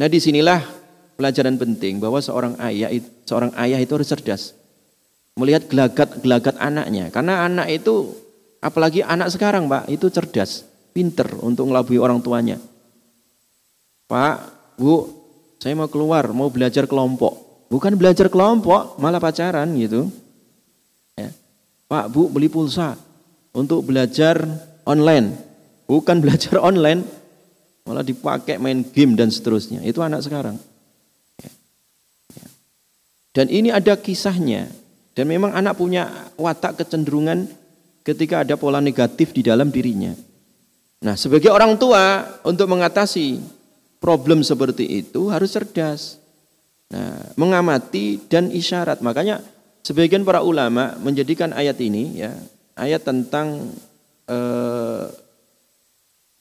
[0.00, 0.60] Nah, di sinilah
[1.20, 2.88] pelajaran penting bahwa seorang ayah
[3.28, 4.42] seorang ayah itu harus cerdas.
[5.36, 7.08] Melihat gelagat-gelagat anaknya.
[7.08, 8.12] Karena anak itu
[8.60, 12.60] apalagi anak sekarang, Pak, itu cerdas, pinter untuk ngelabui orang tuanya.
[14.08, 14.36] Pak,
[14.76, 15.08] Bu,
[15.56, 17.66] saya mau keluar, mau belajar kelompok.
[17.72, 20.12] Bukan belajar kelompok, malah pacaran gitu.
[21.16, 21.32] Ya.
[21.88, 23.00] Pak, Bu, beli pulsa
[23.56, 24.44] untuk belajar
[24.84, 25.32] online.
[25.88, 27.08] Bukan belajar online,
[27.86, 29.82] malah dipakai main game dan seterusnya.
[29.82, 30.56] Itu anak sekarang.
[31.42, 31.50] Ya.
[32.38, 32.46] Ya.
[33.34, 34.70] Dan ini ada kisahnya.
[35.12, 36.08] Dan memang anak punya
[36.40, 37.44] watak kecenderungan
[38.00, 40.16] ketika ada pola negatif di dalam dirinya.
[41.02, 43.42] Nah, sebagai orang tua untuk mengatasi
[43.98, 46.16] problem seperti itu harus cerdas.
[46.88, 49.04] Nah, mengamati dan isyarat.
[49.04, 49.44] Makanya
[49.84, 52.32] sebagian para ulama menjadikan ayat ini ya,
[52.78, 53.74] ayat tentang
[54.30, 55.04] eh,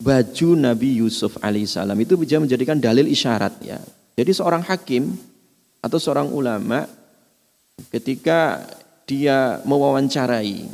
[0.01, 3.77] baju Nabi Yusuf alaihissalam itu bisa menjadikan dalil isyarat ya.
[4.17, 5.13] Jadi seorang hakim
[5.79, 6.89] atau seorang ulama
[7.93, 8.65] ketika
[9.05, 10.65] dia mewawancarai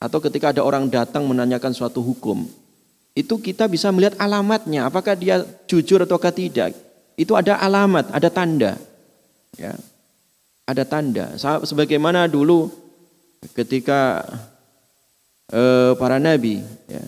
[0.00, 2.48] atau ketika ada orang datang menanyakan suatu hukum,
[3.18, 6.70] itu kita bisa melihat alamatnya, apakah dia jujur atau tidak.
[7.18, 8.78] Itu ada alamat, ada tanda.
[9.58, 9.74] Ya.
[10.62, 11.34] Ada tanda.
[11.66, 12.70] Sebagaimana dulu
[13.58, 14.22] ketika
[15.50, 17.02] eh, para nabi ya,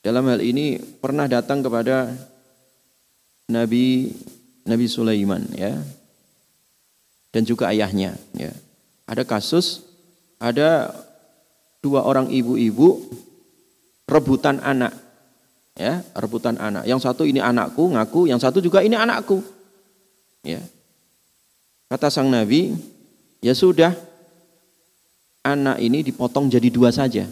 [0.00, 2.12] dalam hal ini pernah datang kepada
[3.50, 4.14] Nabi
[4.64, 5.76] Nabi Sulaiman ya
[7.30, 8.52] dan juga ayahnya ya.
[9.10, 9.84] Ada kasus
[10.40, 10.94] ada
[11.84, 13.04] dua orang ibu-ibu
[14.10, 14.96] rebutan anak.
[15.78, 16.84] Ya, rebutan anak.
[16.84, 19.40] Yang satu ini anakku, ngaku, yang satu juga ini anakku.
[20.44, 20.60] Ya.
[21.88, 22.76] Kata sang Nabi,
[23.40, 23.96] ya sudah,
[25.40, 27.24] anak ini dipotong jadi dua saja.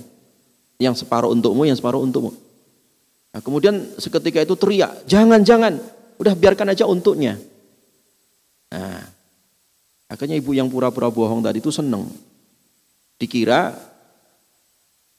[0.81, 2.33] Yang separuh untukmu, yang separuh untukmu.
[3.32, 5.76] Nah, kemudian seketika itu teriak, jangan, jangan,
[6.16, 7.36] udah biarkan aja untuknya.
[8.72, 9.04] Nah,
[10.08, 12.08] akhirnya ibu yang pura-pura bohong tadi itu seneng.
[13.18, 13.76] Dikira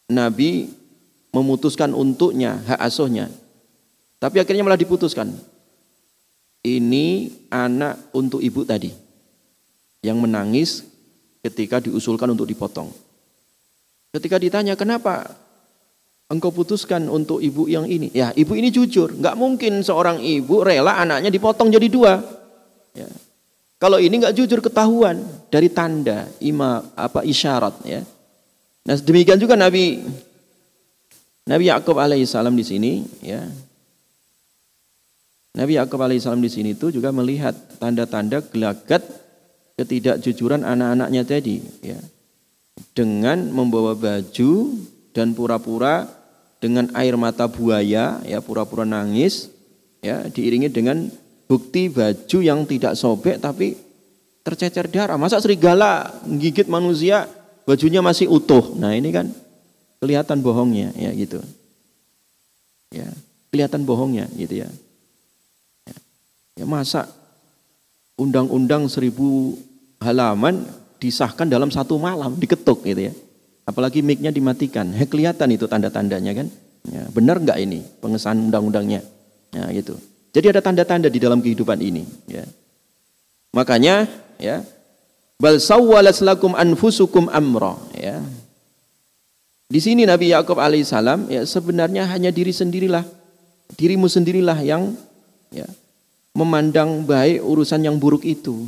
[0.10, 0.74] Nabi
[1.30, 3.30] memutuskan untuknya hak asuhnya.
[4.18, 5.32] Tapi akhirnya malah diputuskan.
[6.60, 8.92] Ini anak untuk ibu tadi
[10.04, 10.84] yang menangis
[11.40, 12.92] ketika diusulkan untuk dipotong.
[14.12, 15.38] Ketika ditanya kenapa
[16.30, 18.14] engkau putuskan untuk ibu yang ini?
[18.14, 22.22] Ya ibu ini jujur, nggak mungkin seorang ibu rela anaknya dipotong jadi dua.
[22.94, 23.10] Ya.
[23.82, 28.02] Kalau ini nggak jujur ketahuan dari tanda ima apa isyarat ya.
[28.86, 30.04] Nah demikian juga Nabi
[31.50, 32.92] Nabi Yakub alaihissalam di sini
[33.26, 33.42] ya.
[35.56, 39.02] Nabi Yakub alaihissalam di sini itu juga melihat tanda-tanda gelagat
[39.80, 41.98] ketidakjujuran anak-anaknya tadi ya.
[42.92, 44.76] Dengan membawa baju
[45.16, 46.19] dan pura-pura
[46.60, 49.48] dengan air mata buaya ya pura-pura nangis
[50.04, 51.08] ya diiringi dengan
[51.48, 53.80] bukti baju yang tidak sobek tapi
[54.44, 55.18] tercecer darah.
[55.20, 57.28] Masa serigala gigit manusia
[57.64, 58.76] bajunya masih utuh.
[58.76, 59.32] Nah, ini kan
[60.00, 61.40] kelihatan bohongnya ya gitu.
[62.90, 63.10] Ya,
[63.54, 64.70] kelihatan bohongnya gitu ya.
[65.86, 65.96] Ya,
[66.64, 67.06] ya masa
[68.18, 69.56] undang-undang seribu
[70.02, 70.66] halaman
[71.00, 73.14] disahkan dalam satu malam diketuk gitu ya.
[73.70, 74.90] Apalagi mic-nya dimatikan.
[74.98, 76.50] Ya, kelihatan itu tanda-tandanya kan.
[76.90, 79.06] Ya, benar nggak ini pengesahan undang-undangnya?
[79.54, 80.02] Ya, gitu.
[80.34, 82.02] Jadi ada tanda-tanda di dalam kehidupan ini.
[82.26, 82.50] Ya.
[83.54, 84.10] Makanya
[84.42, 84.66] ya
[85.40, 88.20] Bal sawwalat lakum anfusukum amra ya.
[89.72, 93.08] Di sini Nabi Yakub alaihissalam ya sebenarnya hanya diri sendirilah
[93.80, 95.00] dirimu sendirilah yang
[95.48, 95.64] ya
[96.36, 98.68] memandang baik urusan yang buruk itu.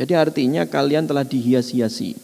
[0.00, 2.16] Jadi artinya kalian telah dihias-hiasi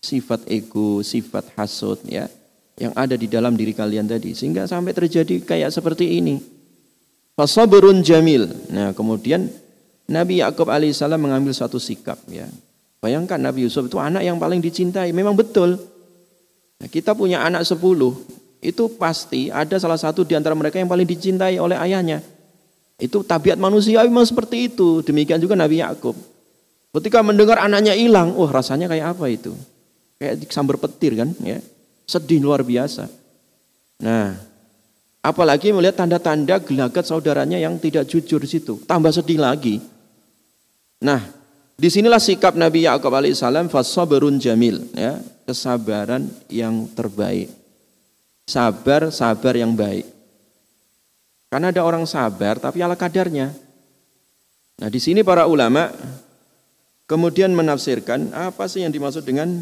[0.00, 2.30] sifat ego, sifat hasut ya
[2.76, 6.36] yang ada di dalam diri kalian tadi sehingga sampai terjadi kayak seperti ini.
[7.36, 8.48] Fasabrun jamil.
[8.72, 9.52] Nah, kemudian
[10.08, 12.48] Nabi Yakub alaihissalam mengambil satu sikap ya.
[13.00, 15.12] Bayangkan Nabi Yusuf itu anak yang paling dicintai.
[15.12, 15.76] Memang betul.
[16.80, 18.16] Nah, kita punya anak sepuluh.
[18.64, 22.24] Itu pasti ada salah satu di antara mereka yang paling dicintai oleh ayahnya.
[22.96, 25.04] Itu tabiat manusia memang seperti itu.
[25.04, 26.16] Demikian juga Nabi Yakub.
[26.96, 29.52] Ketika mendengar anaknya hilang, oh rasanya kayak apa itu?
[30.16, 31.60] Kayak sambar petir kan, ya.
[32.06, 33.10] Sedih luar biasa.
[34.00, 34.36] Nah,
[35.20, 39.82] apalagi melihat tanda-tanda gelagat saudaranya yang tidak jujur di situ, tambah sedih lagi.
[41.02, 41.36] Nah,
[41.76, 47.52] Di sinilah sikap Nabi Yakub alaihissalam fasabrun jamil, ya, kesabaran yang terbaik.
[48.48, 50.08] Sabar, sabar yang baik.
[51.52, 53.52] Karena ada orang sabar tapi ala kadarnya.
[54.80, 55.92] Nah, di sini para ulama
[57.04, 59.60] kemudian menafsirkan apa sih yang dimaksud dengan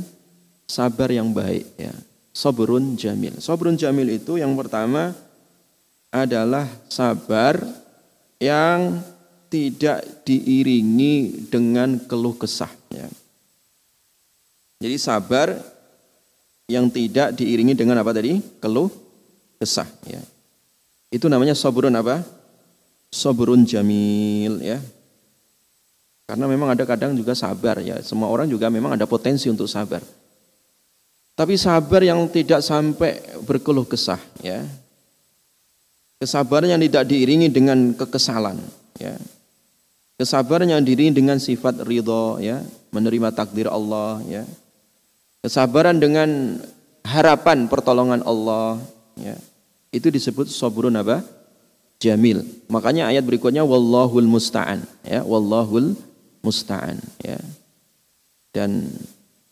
[0.69, 1.95] sabar yang baik ya.
[2.35, 3.39] Sabrun jamil.
[3.39, 5.15] Sabrun jamil itu yang pertama
[6.11, 7.63] adalah sabar
[8.43, 8.99] yang
[9.47, 12.71] tidak diiringi dengan keluh kesah.
[12.91, 13.07] Ya.
[14.83, 15.55] Jadi sabar
[16.67, 18.43] yang tidak diiringi dengan apa tadi?
[18.59, 18.91] Keluh
[19.63, 19.87] kesah.
[20.11, 20.23] Ya.
[21.15, 22.27] Itu namanya sabrun apa?
[23.15, 24.83] Sabrun jamil ya.
[26.27, 28.01] Karena memang ada kadang juga sabar ya.
[28.03, 30.03] Semua orang juga memang ada potensi untuk sabar.
[31.35, 34.63] Tapi sabar yang tidak sampai berkeluh kesah ya.
[36.23, 38.63] Kesabaran yang tidak diiringi dengan kekesalan
[39.03, 39.19] ya.
[40.15, 42.63] Kesabaran yang diri dengan sifat ridho ya,
[42.95, 44.47] menerima takdir Allah ya.
[45.43, 46.63] Kesabaran dengan
[47.03, 48.79] harapan pertolongan Allah
[49.19, 49.35] ya.
[49.91, 51.27] Itu disebut sabrun apa?
[51.99, 52.47] Jamil.
[52.71, 55.99] Makanya ayat berikutnya wallahul musta'an ya, wallahul
[56.47, 57.43] musta'an ya.
[58.55, 58.87] Dan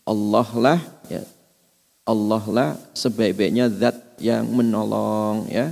[0.07, 0.79] Allah lah
[1.11, 1.27] ya.
[2.03, 5.71] Allah lah sebaik-baiknya zat yang menolong ya.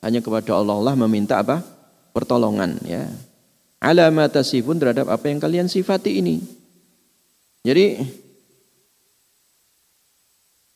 [0.00, 1.62] Hanya kepada Allah lah meminta apa?
[2.10, 3.06] Pertolongan ya
[3.80, 6.44] ala ma tasifun terhadap apa yang kalian sifati ini.
[7.64, 8.04] Jadi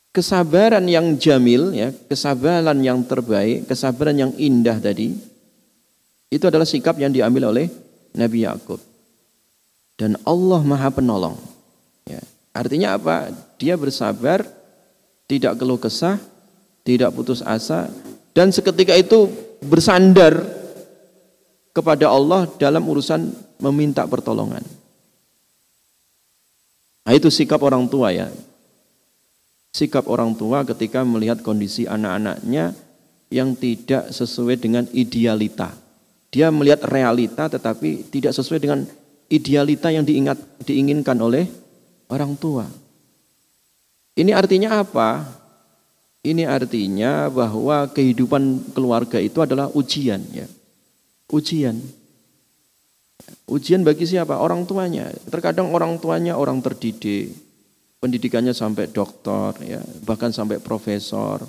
[0.09, 5.13] kesabaran yang jamil ya, kesabaran yang terbaik, kesabaran yang indah tadi
[6.33, 7.69] itu adalah sikap yang diambil oleh
[8.17, 8.81] Nabi Yakub.
[9.95, 11.39] Dan Allah Maha Penolong.
[12.03, 12.19] Ya.
[12.51, 13.31] Artinya apa?
[13.55, 14.43] Dia bersabar,
[15.25, 16.21] tidak keluh kesah,
[16.85, 17.89] tidak putus asa,
[18.35, 19.31] dan seketika itu
[19.65, 20.43] bersandar
[21.75, 24.63] kepada Allah dalam urusan meminta pertolongan.
[27.05, 28.27] Nah, itu sikap orang tua ya.
[29.75, 32.73] Sikap orang tua ketika melihat kondisi anak-anaknya
[33.29, 35.75] yang tidak sesuai dengan idealita.
[36.31, 38.87] Dia melihat realita tetapi tidak sesuai dengan
[39.29, 41.45] idealita yang diingat diinginkan oleh
[42.09, 42.65] orang tua.
[44.15, 45.27] Ini artinya apa?
[46.25, 50.47] Ini artinya bahwa kehidupan keluarga itu adalah ujian ya
[51.31, 51.77] ujian.
[53.49, 54.37] Ujian bagi siapa?
[54.37, 55.09] Orang tuanya.
[55.29, 57.33] Terkadang orang tuanya orang terdidik,
[58.01, 61.45] pendidikannya sampai doktor, ya, bahkan sampai profesor.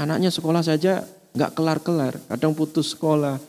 [0.00, 1.04] Anaknya sekolah saja
[1.34, 3.40] nggak kelar-kelar, kadang putus sekolah,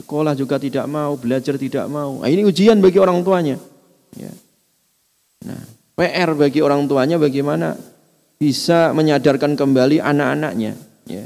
[0.00, 2.22] sekolah juga tidak mau, belajar tidak mau.
[2.22, 3.56] Nah, ini ujian bagi orang tuanya.
[4.14, 4.32] Ya.
[5.44, 5.60] Nah,
[5.94, 7.78] PR bagi orang tuanya bagaimana
[8.38, 10.74] bisa menyadarkan kembali anak-anaknya.
[11.06, 11.24] Ya.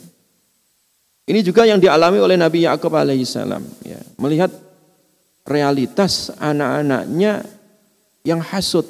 [1.29, 3.61] Ini juga yang dialami oleh Nabi Yakub alaihissalam.
[3.85, 4.53] Ya, melihat
[5.45, 7.45] realitas anak-anaknya
[8.25, 8.85] yang hasut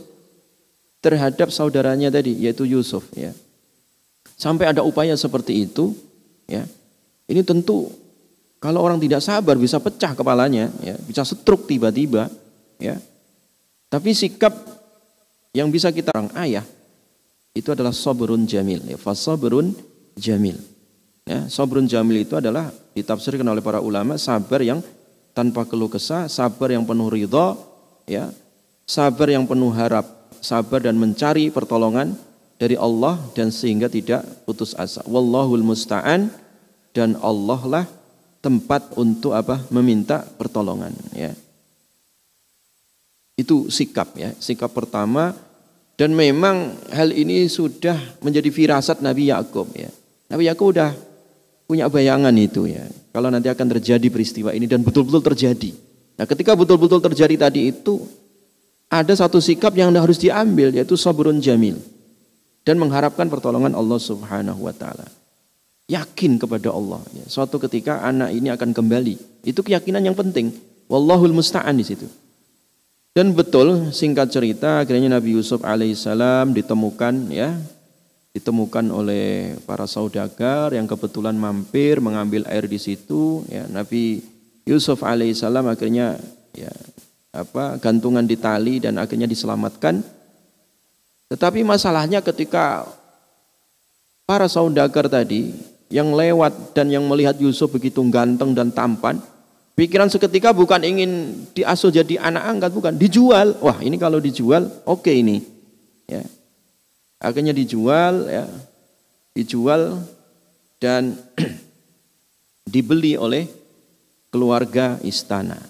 [0.98, 3.06] terhadap saudaranya tadi, yaitu Yusuf.
[3.14, 3.34] Ya.
[4.38, 5.94] Sampai ada upaya seperti itu,
[6.46, 6.66] ya.
[7.26, 7.90] Ini tentu
[8.58, 12.30] kalau orang tidak sabar bisa pecah kepalanya, ya, bisa setruk tiba-tiba,
[12.78, 12.98] ya.
[13.90, 14.77] Tapi sikap
[15.58, 16.62] yang bisa kita orang ayah
[17.50, 19.74] itu adalah sabrun jamil, ya, fasabrun
[20.14, 20.54] jamil.
[21.26, 24.78] Ya, sabrun jamil itu adalah ditafsirkan oleh para ulama sabar yang
[25.34, 27.59] tanpa keluh kesah, sabar yang penuh ridho,
[28.06, 28.30] ya,
[28.86, 30.06] sabar yang penuh harap,
[30.38, 32.14] sabar dan mencari pertolongan
[32.56, 35.02] dari Allah dan sehingga tidak putus asa.
[35.04, 36.30] Wallahul musta'an
[36.94, 37.84] dan Allah lah
[38.38, 39.66] tempat untuk apa?
[39.74, 41.34] meminta pertolongan, ya.
[43.38, 45.47] Itu sikap ya, sikap pertama
[45.99, 49.90] dan memang hal ini sudah menjadi firasat Nabi Yakub ya.
[50.30, 50.94] Nabi Yakub udah
[51.66, 52.86] punya bayangan itu ya.
[53.11, 55.74] Kalau nanti akan terjadi peristiwa ini dan betul-betul terjadi.
[56.14, 58.07] Nah ketika betul-betul terjadi tadi itu,
[58.86, 61.82] ada satu sikap yang harus diambil yaitu sabrun jamil
[62.62, 65.11] dan mengharapkan pertolongan Allah Subhanahu wa taala.
[65.90, 67.03] Yakin kepada Allah.
[67.11, 67.26] Ya.
[67.26, 69.42] Suatu ketika anak ini akan kembali.
[69.42, 70.55] Itu keyakinan yang penting.
[70.86, 72.07] Wallahul musta'an di situ.
[73.18, 77.58] Dan betul singkat cerita akhirnya Nabi Yusuf alaihissalam ditemukan ya
[78.30, 83.66] ditemukan oleh para saudagar yang kebetulan mampir mengambil air di situ ya.
[83.66, 84.22] Nabi
[84.62, 86.14] Yusuf alaihissalam akhirnya
[86.54, 86.70] ya
[87.34, 89.98] apa gantungan di tali dan akhirnya diselamatkan.
[91.26, 92.86] Tetapi masalahnya ketika
[94.30, 95.58] para saudagar tadi
[95.90, 99.18] yang lewat dan yang melihat Yusuf begitu ganteng dan tampan
[99.79, 102.99] Pikiran seketika bukan ingin diasuh jadi anak angkat, bukan.
[102.99, 103.62] Dijual.
[103.62, 105.39] Wah ini kalau dijual, oke okay ini.
[106.11, 106.26] Ya.
[107.22, 108.51] Akhirnya dijual, ya.
[109.39, 110.03] Dijual
[110.83, 111.14] dan
[112.74, 113.47] dibeli oleh
[114.35, 115.62] keluarga istana.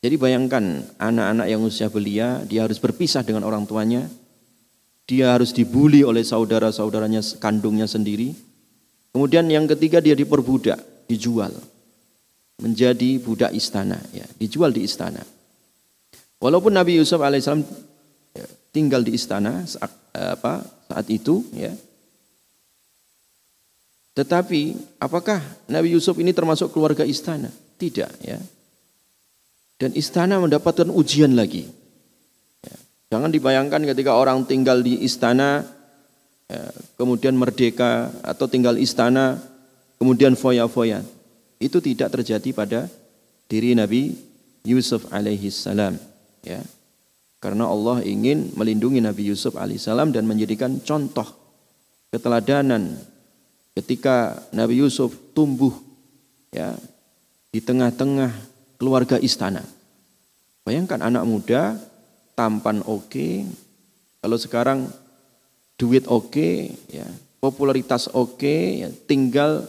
[0.00, 4.08] Jadi bayangkan anak-anak yang usia belia, dia harus berpisah dengan orang tuanya.
[5.04, 8.32] Dia harus dibully oleh saudara-saudaranya kandungnya sendiri.
[9.12, 11.52] Kemudian yang ketiga dia diperbudak, dijual
[12.60, 15.24] menjadi budak istana, ya, dijual di istana.
[16.40, 17.64] Walaupun Nabi Yusuf alaihissalam
[18.36, 21.72] ya, tinggal di istana saat, apa, saat itu, ya,
[24.20, 25.40] tetapi apakah
[25.70, 27.48] Nabi Yusuf ini termasuk keluarga istana?
[27.80, 28.36] Tidak, ya.
[29.80, 31.64] Dan istana mendapatkan ujian lagi.
[32.60, 32.76] Ya.
[33.16, 35.64] Jangan dibayangkan ketika orang tinggal di istana,
[36.52, 36.68] ya,
[37.00, 39.40] kemudian merdeka atau tinggal istana,
[39.96, 41.00] kemudian foya-foya.
[41.60, 42.80] Itu tidak terjadi pada
[43.46, 44.16] diri Nabi
[44.64, 45.94] Yusuf alaihi salam.
[46.40, 46.64] Ya.
[47.40, 51.24] Karena Allah ingin melindungi Nabi Yusuf alaihissalam dan menjadikan contoh
[52.12, 53.00] keteladanan
[53.72, 55.72] ketika Nabi Yusuf tumbuh
[56.52, 56.76] ya
[57.48, 58.28] di tengah-tengah
[58.76, 59.64] keluarga istana.
[60.68, 61.80] Bayangkan anak muda,
[62.36, 63.48] tampan oke, okay,
[64.20, 64.92] kalau sekarang
[65.80, 67.08] duit oke, okay, ya
[67.40, 69.64] popularitas oke, okay, ya, tinggal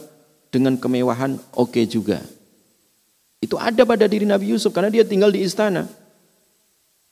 [0.52, 2.20] dengan kemewahan oke okay juga.
[3.42, 5.90] Itu ada pada diri Nabi Yusuf karena dia tinggal di istana.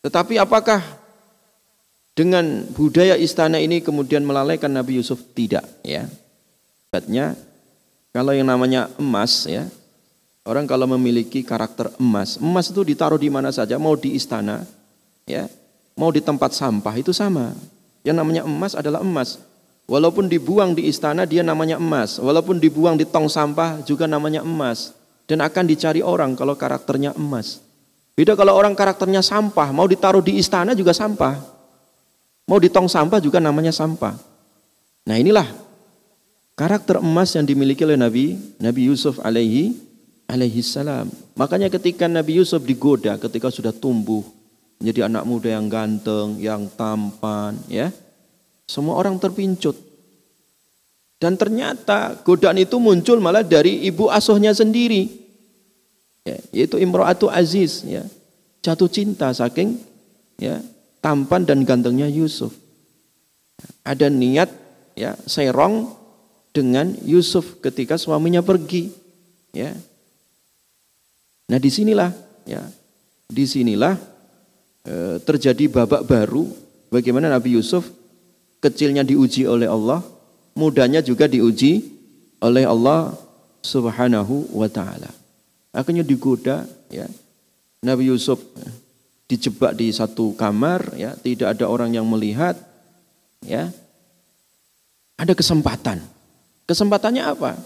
[0.04, 0.78] Tetapi apakah
[2.14, 5.18] dengan budaya istana ini kemudian melalaikan Nabi Yusuf?
[5.34, 6.06] Tidak, ya.
[6.86, 7.34] Sebabnya
[8.14, 9.66] kalau yang namanya emas ya,
[10.46, 14.62] orang kalau memiliki karakter emas, emas itu ditaruh di mana saja, mau di istana,
[15.26, 15.50] ya,
[15.98, 17.56] mau di tempat sampah itu sama.
[18.06, 19.49] Yang namanya emas adalah emas.
[19.90, 22.22] Walaupun dibuang di istana dia namanya emas.
[22.22, 24.94] Walaupun dibuang di tong sampah juga namanya emas.
[25.26, 27.58] Dan akan dicari orang kalau karakternya emas.
[28.14, 31.42] Beda kalau orang karakternya sampah, mau ditaruh di istana juga sampah.
[32.46, 34.14] Mau di tong sampah juga namanya sampah.
[35.10, 35.46] Nah inilah
[36.54, 39.74] karakter emas yang dimiliki oleh Nabi Nabi Yusuf alaihi
[40.30, 41.10] alaihi salam.
[41.34, 44.22] Makanya ketika Nabi Yusuf digoda ketika sudah tumbuh
[44.78, 47.90] menjadi anak muda yang ganteng, yang tampan, ya
[48.70, 49.74] semua orang terpincut.
[51.18, 55.10] Dan ternyata godaan itu muncul malah dari ibu asuhnya sendiri.
[56.22, 57.82] Ya, yaitu Imro'atu Aziz.
[57.82, 58.06] Ya.
[58.62, 59.82] Jatuh cinta saking
[60.38, 60.62] ya,
[61.02, 62.54] tampan dan gantengnya Yusuf.
[63.84, 64.48] Ada niat
[64.94, 65.92] ya serong
[66.54, 68.88] dengan Yusuf ketika suaminya pergi.
[69.50, 69.74] Ya.
[71.50, 72.14] Nah di sinilah
[72.46, 72.62] ya
[73.26, 73.98] di sinilah
[74.86, 76.46] e, terjadi babak baru
[76.88, 77.99] bagaimana Nabi Yusuf
[78.60, 80.04] kecilnya diuji oleh Allah,
[80.54, 81.88] mudanya juga diuji
[82.40, 83.16] oleh Allah
[83.60, 85.12] Subhanahu wa taala.
[85.72, 87.08] Akhirnya digoda ya.
[87.80, 88.36] Nabi Yusuf
[89.24, 92.56] dijebak di satu kamar ya, tidak ada orang yang melihat
[93.40, 93.72] ya.
[95.16, 96.00] Ada kesempatan.
[96.64, 97.56] Kesempatannya apa?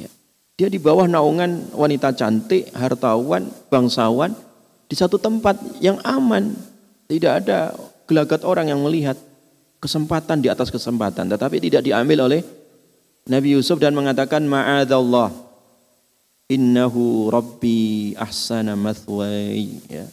[0.00, 0.08] Ya.
[0.56, 4.32] Dia di bawah naungan wanita cantik, hartawan, bangsawan
[4.88, 6.56] di satu tempat yang aman.
[7.08, 7.72] Tidak ada
[8.08, 9.16] gelagat orang yang melihat
[9.78, 11.30] kesempatan di atas kesempatan.
[11.30, 12.42] Tetapi tidak diambil oleh
[13.26, 15.32] Nabi Yusuf dan mengatakan ma'adallah
[16.50, 19.78] innahu rabbi ahsana mathwai.
[19.88, 20.06] Ya.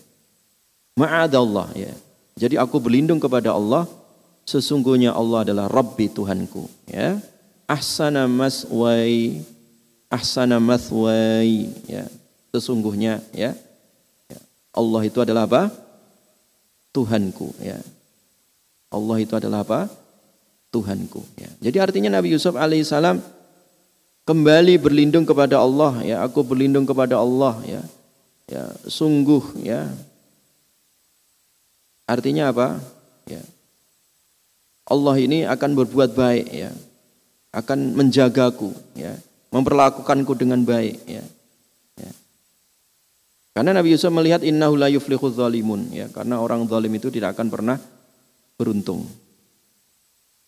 [0.95, 1.93] Ma'adallah ya.
[2.36, 3.88] Jadi aku berlindung kepada Allah
[4.43, 7.18] sesungguhnya Allah adalah rabbi Tuhanku ya.
[7.66, 9.41] Ahsana maswai
[10.11, 12.05] ahsana mathwai ya.
[12.53, 13.51] Sesungguhnya ya,
[14.30, 14.39] ya.
[14.72, 15.74] Allah itu adalah apa?
[16.93, 17.76] Tuhanku ya
[18.95, 19.91] Allah itu adalah apa?
[20.71, 21.19] Tuhanku.
[21.35, 21.51] Ya.
[21.59, 23.19] Jadi artinya Nabi Yusuf alaihissalam
[24.23, 25.99] kembali berlindung kepada Allah.
[26.07, 27.59] Ya, aku berlindung kepada Allah.
[27.67, 27.83] Ya,
[28.47, 29.59] ya sungguh.
[29.59, 29.91] Ya.
[32.07, 32.79] Artinya apa?
[33.27, 33.43] Ya.
[34.87, 36.45] Allah ini akan berbuat baik.
[36.55, 36.71] Ya,
[37.51, 38.71] akan menjagaku.
[38.95, 39.19] Ya,
[39.51, 41.03] memperlakukanku dengan baik.
[41.03, 41.23] Ya.
[41.99, 42.11] ya.
[43.55, 47.47] Karena Nabi Yusuf melihat innahu la yuflihu zalimun ya, karena orang zalim itu tidak akan
[47.47, 47.79] pernah
[48.55, 49.07] beruntung.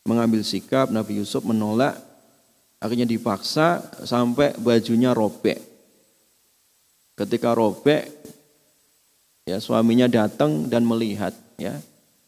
[0.07, 1.99] Mengambil sikap Nabi Yusuf menolak
[2.79, 5.59] akhirnya dipaksa sampai bajunya robek.
[7.17, 8.07] Ketika robek
[9.43, 11.75] ya suaminya datang dan melihat ya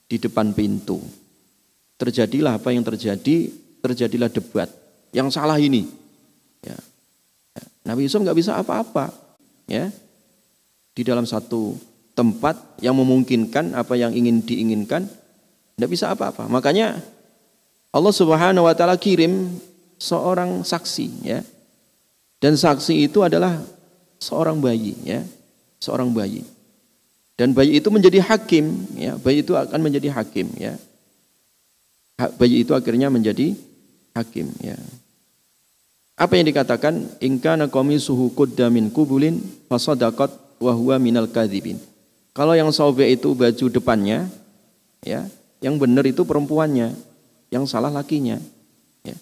[0.09, 0.99] di depan pintu.
[1.99, 3.51] Terjadilah apa yang terjadi,
[3.83, 4.71] terjadilah debat.
[5.11, 5.83] Yang salah ini.
[6.63, 6.79] Ya.
[7.83, 9.11] Nabi Yusuf nggak bisa apa-apa.
[9.69, 9.93] Ya,
[10.97, 11.77] di dalam satu
[12.17, 15.07] tempat yang memungkinkan apa yang ingin diinginkan
[15.79, 16.43] tidak bisa apa-apa.
[16.51, 16.99] Makanya
[17.95, 19.47] Allah Subhanahu wa taala kirim
[19.95, 21.39] seorang saksi ya.
[22.43, 23.63] Dan saksi itu adalah
[24.19, 25.23] seorang bayi ya,
[25.79, 26.43] seorang bayi.
[27.39, 30.75] Dan bayi itu menjadi hakim ya, bayi itu akan menjadi hakim ya.
[32.35, 33.55] Bayi itu akhirnya menjadi
[34.11, 34.75] hakim ya.
[36.19, 39.39] Apa yang dikatakan ingkana qamisuhu qudda kubulin
[39.71, 41.79] fasadaqat wahwa minal kadhibin.
[42.35, 44.27] Kalau yang sobek itu baju depannya,
[44.99, 45.27] ya,
[45.59, 46.95] yang benar itu perempuannya,
[47.51, 48.39] yang salah lakinya.
[49.03, 49.15] Ya.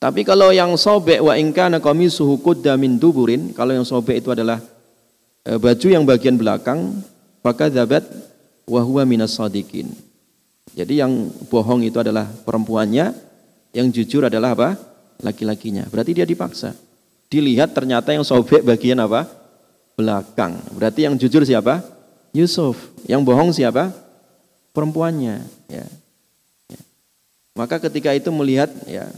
[0.00, 4.60] Tapi kalau yang sobek wa ingkana qamisuhu qudda min duburin, kalau yang sobek itu adalah
[5.44, 7.00] e, baju yang bagian belakang,
[7.40, 8.04] maka zabat
[8.68, 9.90] wahwa minas sadikin.
[10.76, 13.16] Jadi yang bohong itu adalah perempuannya,
[13.72, 14.78] yang jujur adalah apa?
[15.24, 15.88] Laki-lakinya.
[15.90, 16.76] Berarti dia dipaksa.
[17.28, 19.38] Dilihat ternyata yang sobek bagian apa?
[19.98, 20.62] belakang.
[20.78, 21.82] Berarti yang jujur siapa?
[22.30, 22.78] Yusuf.
[23.10, 23.90] Yang bohong siapa?
[24.78, 25.42] Perempuannya.
[25.66, 25.86] Ya.
[26.70, 26.80] ya.
[27.58, 29.10] Maka ketika itu melihat, ya,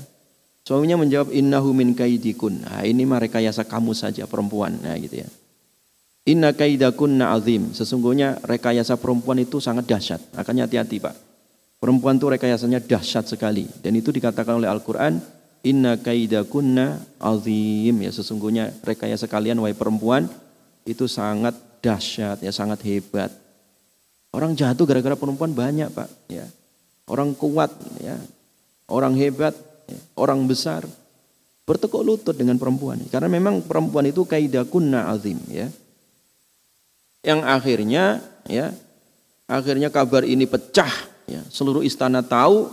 [0.65, 2.65] suaminya menjawab innahu min kaidikun.
[2.65, 4.81] Nah, ini mah rekayasa kamu saja perempuan.
[4.81, 5.29] Nah, gitu ya.
[6.25, 7.73] Inna kaidakunna azim.
[7.77, 10.21] Sesungguhnya rekayasa perempuan itu sangat dahsyat.
[10.37, 11.17] Makanya hati-hati Pak.
[11.81, 13.65] Perempuan itu rekayasanya dahsyat sekali.
[13.81, 15.21] Dan itu dikatakan oleh Al-Quran.
[15.65, 18.01] Inna kaidakunna azim.
[18.01, 20.29] Ya sesungguhnya rekayasa kalian wahai perempuan
[20.89, 23.33] itu sangat dahsyat ya sangat hebat.
[24.31, 26.47] Orang jatuh gara-gara perempuan banyak pak ya.
[27.11, 28.15] Orang kuat ya,
[28.87, 29.51] orang hebat,
[29.91, 29.99] ya.
[30.15, 30.87] orang besar
[31.67, 32.99] bertekuk lutut dengan perempuan.
[33.11, 35.67] Karena memang perempuan itu kaidakunna azim ya.
[37.27, 38.05] Yang akhirnya
[38.47, 38.71] ya
[39.51, 40.91] akhirnya kabar ini pecah
[41.27, 41.43] ya.
[41.51, 42.71] Seluruh istana tahu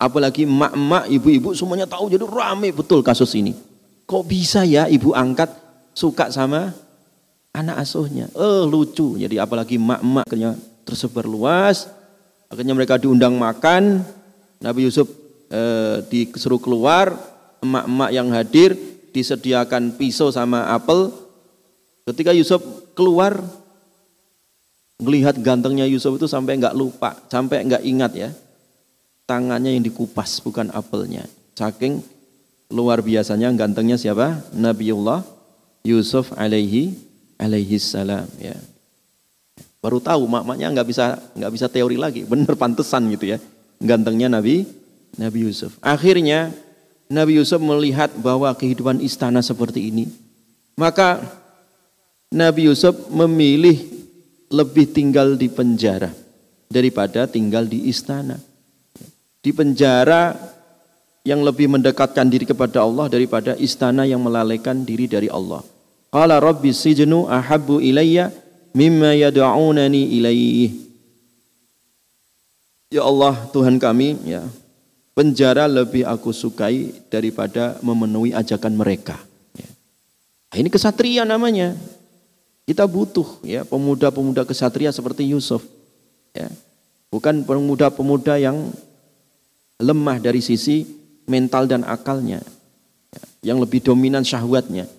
[0.00, 3.52] apalagi emak-emak, ibu-ibu semuanya tahu jadi rame betul kasus ini.
[4.08, 5.52] Kok bisa ya ibu angkat
[5.92, 6.72] suka sama
[7.54, 8.30] anak asuhnya.
[8.34, 9.18] Eh lucu.
[9.18, 11.90] Jadi apalagi mak-mak akhirnya tersebar luas.
[12.50, 14.02] Akhirnya mereka diundang makan.
[14.60, 15.06] Nabi Yusuf
[15.50, 17.14] eh, disuruh keluar.
[17.60, 18.72] Emak-emak yang hadir
[19.12, 21.12] disediakan pisau sama apel.
[22.08, 22.64] Ketika Yusuf
[22.96, 23.36] keluar,
[25.00, 28.30] melihat gantengnya Yusuf itu sampai nggak lupa, sampai nggak ingat ya.
[29.28, 31.28] Tangannya yang dikupas bukan apelnya.
[31.54, 32.00] Saking
[32.72, 34.40] luar biasanya gantengnya siapa?
[34.56, 35.22] Nabiullah
[35.84, 37.09] Yusuf alaihi
[37.40, 38.52] alaihi salam ya.
[39.80, 43.38] Baru tahu maknya nggak bisa nggak bisa teori lagi, bener pantesan gitu ya.
[43.80, 44.68] Gantengnya Nabi
[45.16, 45.80] Nabi Yusuf.
[45.80, 46.52] Akhirnya
[47.08, 50.12] Nabi Yusuf melihat bahwa kehidupan istana seperti ini,
[50.76, 51.24] maka
[52.28, 53.80] Nabi Yusuf memilih
[54.52, 56.12] lebih tinggal di penjara
[56.68, 58.36] daripada tinggal di istana.
[59.40, 60.36] Di penjara
[61.24, 65.64] yang lebih mendekatkan diri kepada Allah daripada istana yang melalaikan diri dari Allah.
[66.10, 68.34] Qala rabbi sijnu ahabbu ilayya
[68.74, 70.74] mimma yad'unani ilaih.
[72.90, 74.42] Ya Allah Tuhan kami ya
[75.14, 79.14] penjara lebih aku sukai daripada memenuhi ajakan mereka.
[79.54, 79.70] Ya.
[80.50, 81.78] Nah, ini kesatria namanya.
[82.66, 85.62] Kita butuh ya pemuda-pemuda kesatria seperti Yusuf.
[86.34, 86.50] Ya.
[87.10, 88.74] Bukan pemuda-pemuda yang
[89.78, 90.86] lemah dari sisi
[91.30, 92.42] mental dan akalnya.
[93.14, 93.54] Ya.
[93.54, 94.90] Yang lebih dominan syahwatnya.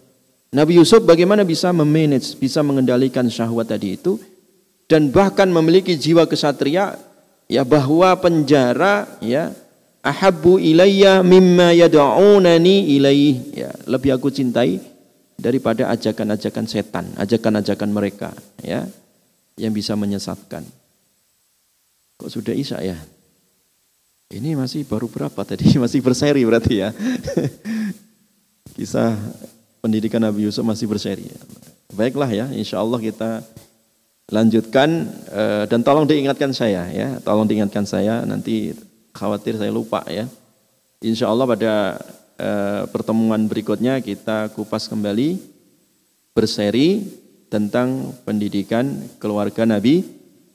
[0.52, 4.20] Nabi Yusuf bagaimana bisa memanage, bisa mengendalikan syahwat tadi itu
[4.92, 7.00] dan bahkan memiliki jiwa kesatria
[7.48, 9.56] ya bahwa penjara ya
[10.04, 14.84] ahabbu ilayya mimma yad'unani ilaih ya lebih aku cintai
[15.40, 18.84] daripada ajakan-ajakan setan, ajakan-ajakan mereka ya
[19.56, 20.68] yang bisa menyesatkan.
[22.20, 23.00] Kok sudah Isya ya?
[24.32, 25.76] Ini masih baru berapa tadi?
[25.84, 26.96] Masih berseri berarti ya.
[28.80, 29.12] Kisah
[29.82, 31.28] pendidikan Nabi Yusuf masih berseri.
[31.92, 33.44] Baiklah ya, insya Allah kita
[34.32, 38.72] lanjutkan eh, dan tolong diingatkan saya ya, tolong diingatkan saya nanti
[39.12, 40.30] khawatir saya lupa ya.
[41.02, 41.74] Insya Allah pada
[42.40, 45.42] eh, pertemuan berikutnya kita kupas kembali
[46.32, 47.04] berseri
[47.52, 48.88] tentang pendidikan
[49.20, 50.08] keluarga Nabi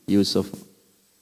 [0.09, 0.49] Yusuf.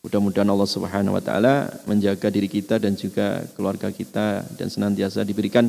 [0.04, 5.66] Mudah-mudahan Allah Subhanahu wa taala menjaga diri kita dan juga keluarga kita dan senantiasa diberikan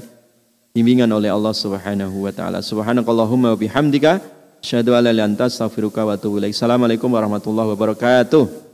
[0.76, 2.60] bimbingan oleh Allah Subhanahu wa taala.
[2.60, 4.20] Subhanakallahumma wa bihamdika
[4.66, 6.58] Asyhadu an la ilaha illa anta astaghfiruka wa atubu ilaik.
[6.58, 8.65] Assalamualaikum warahmatullahi wabarakatuh.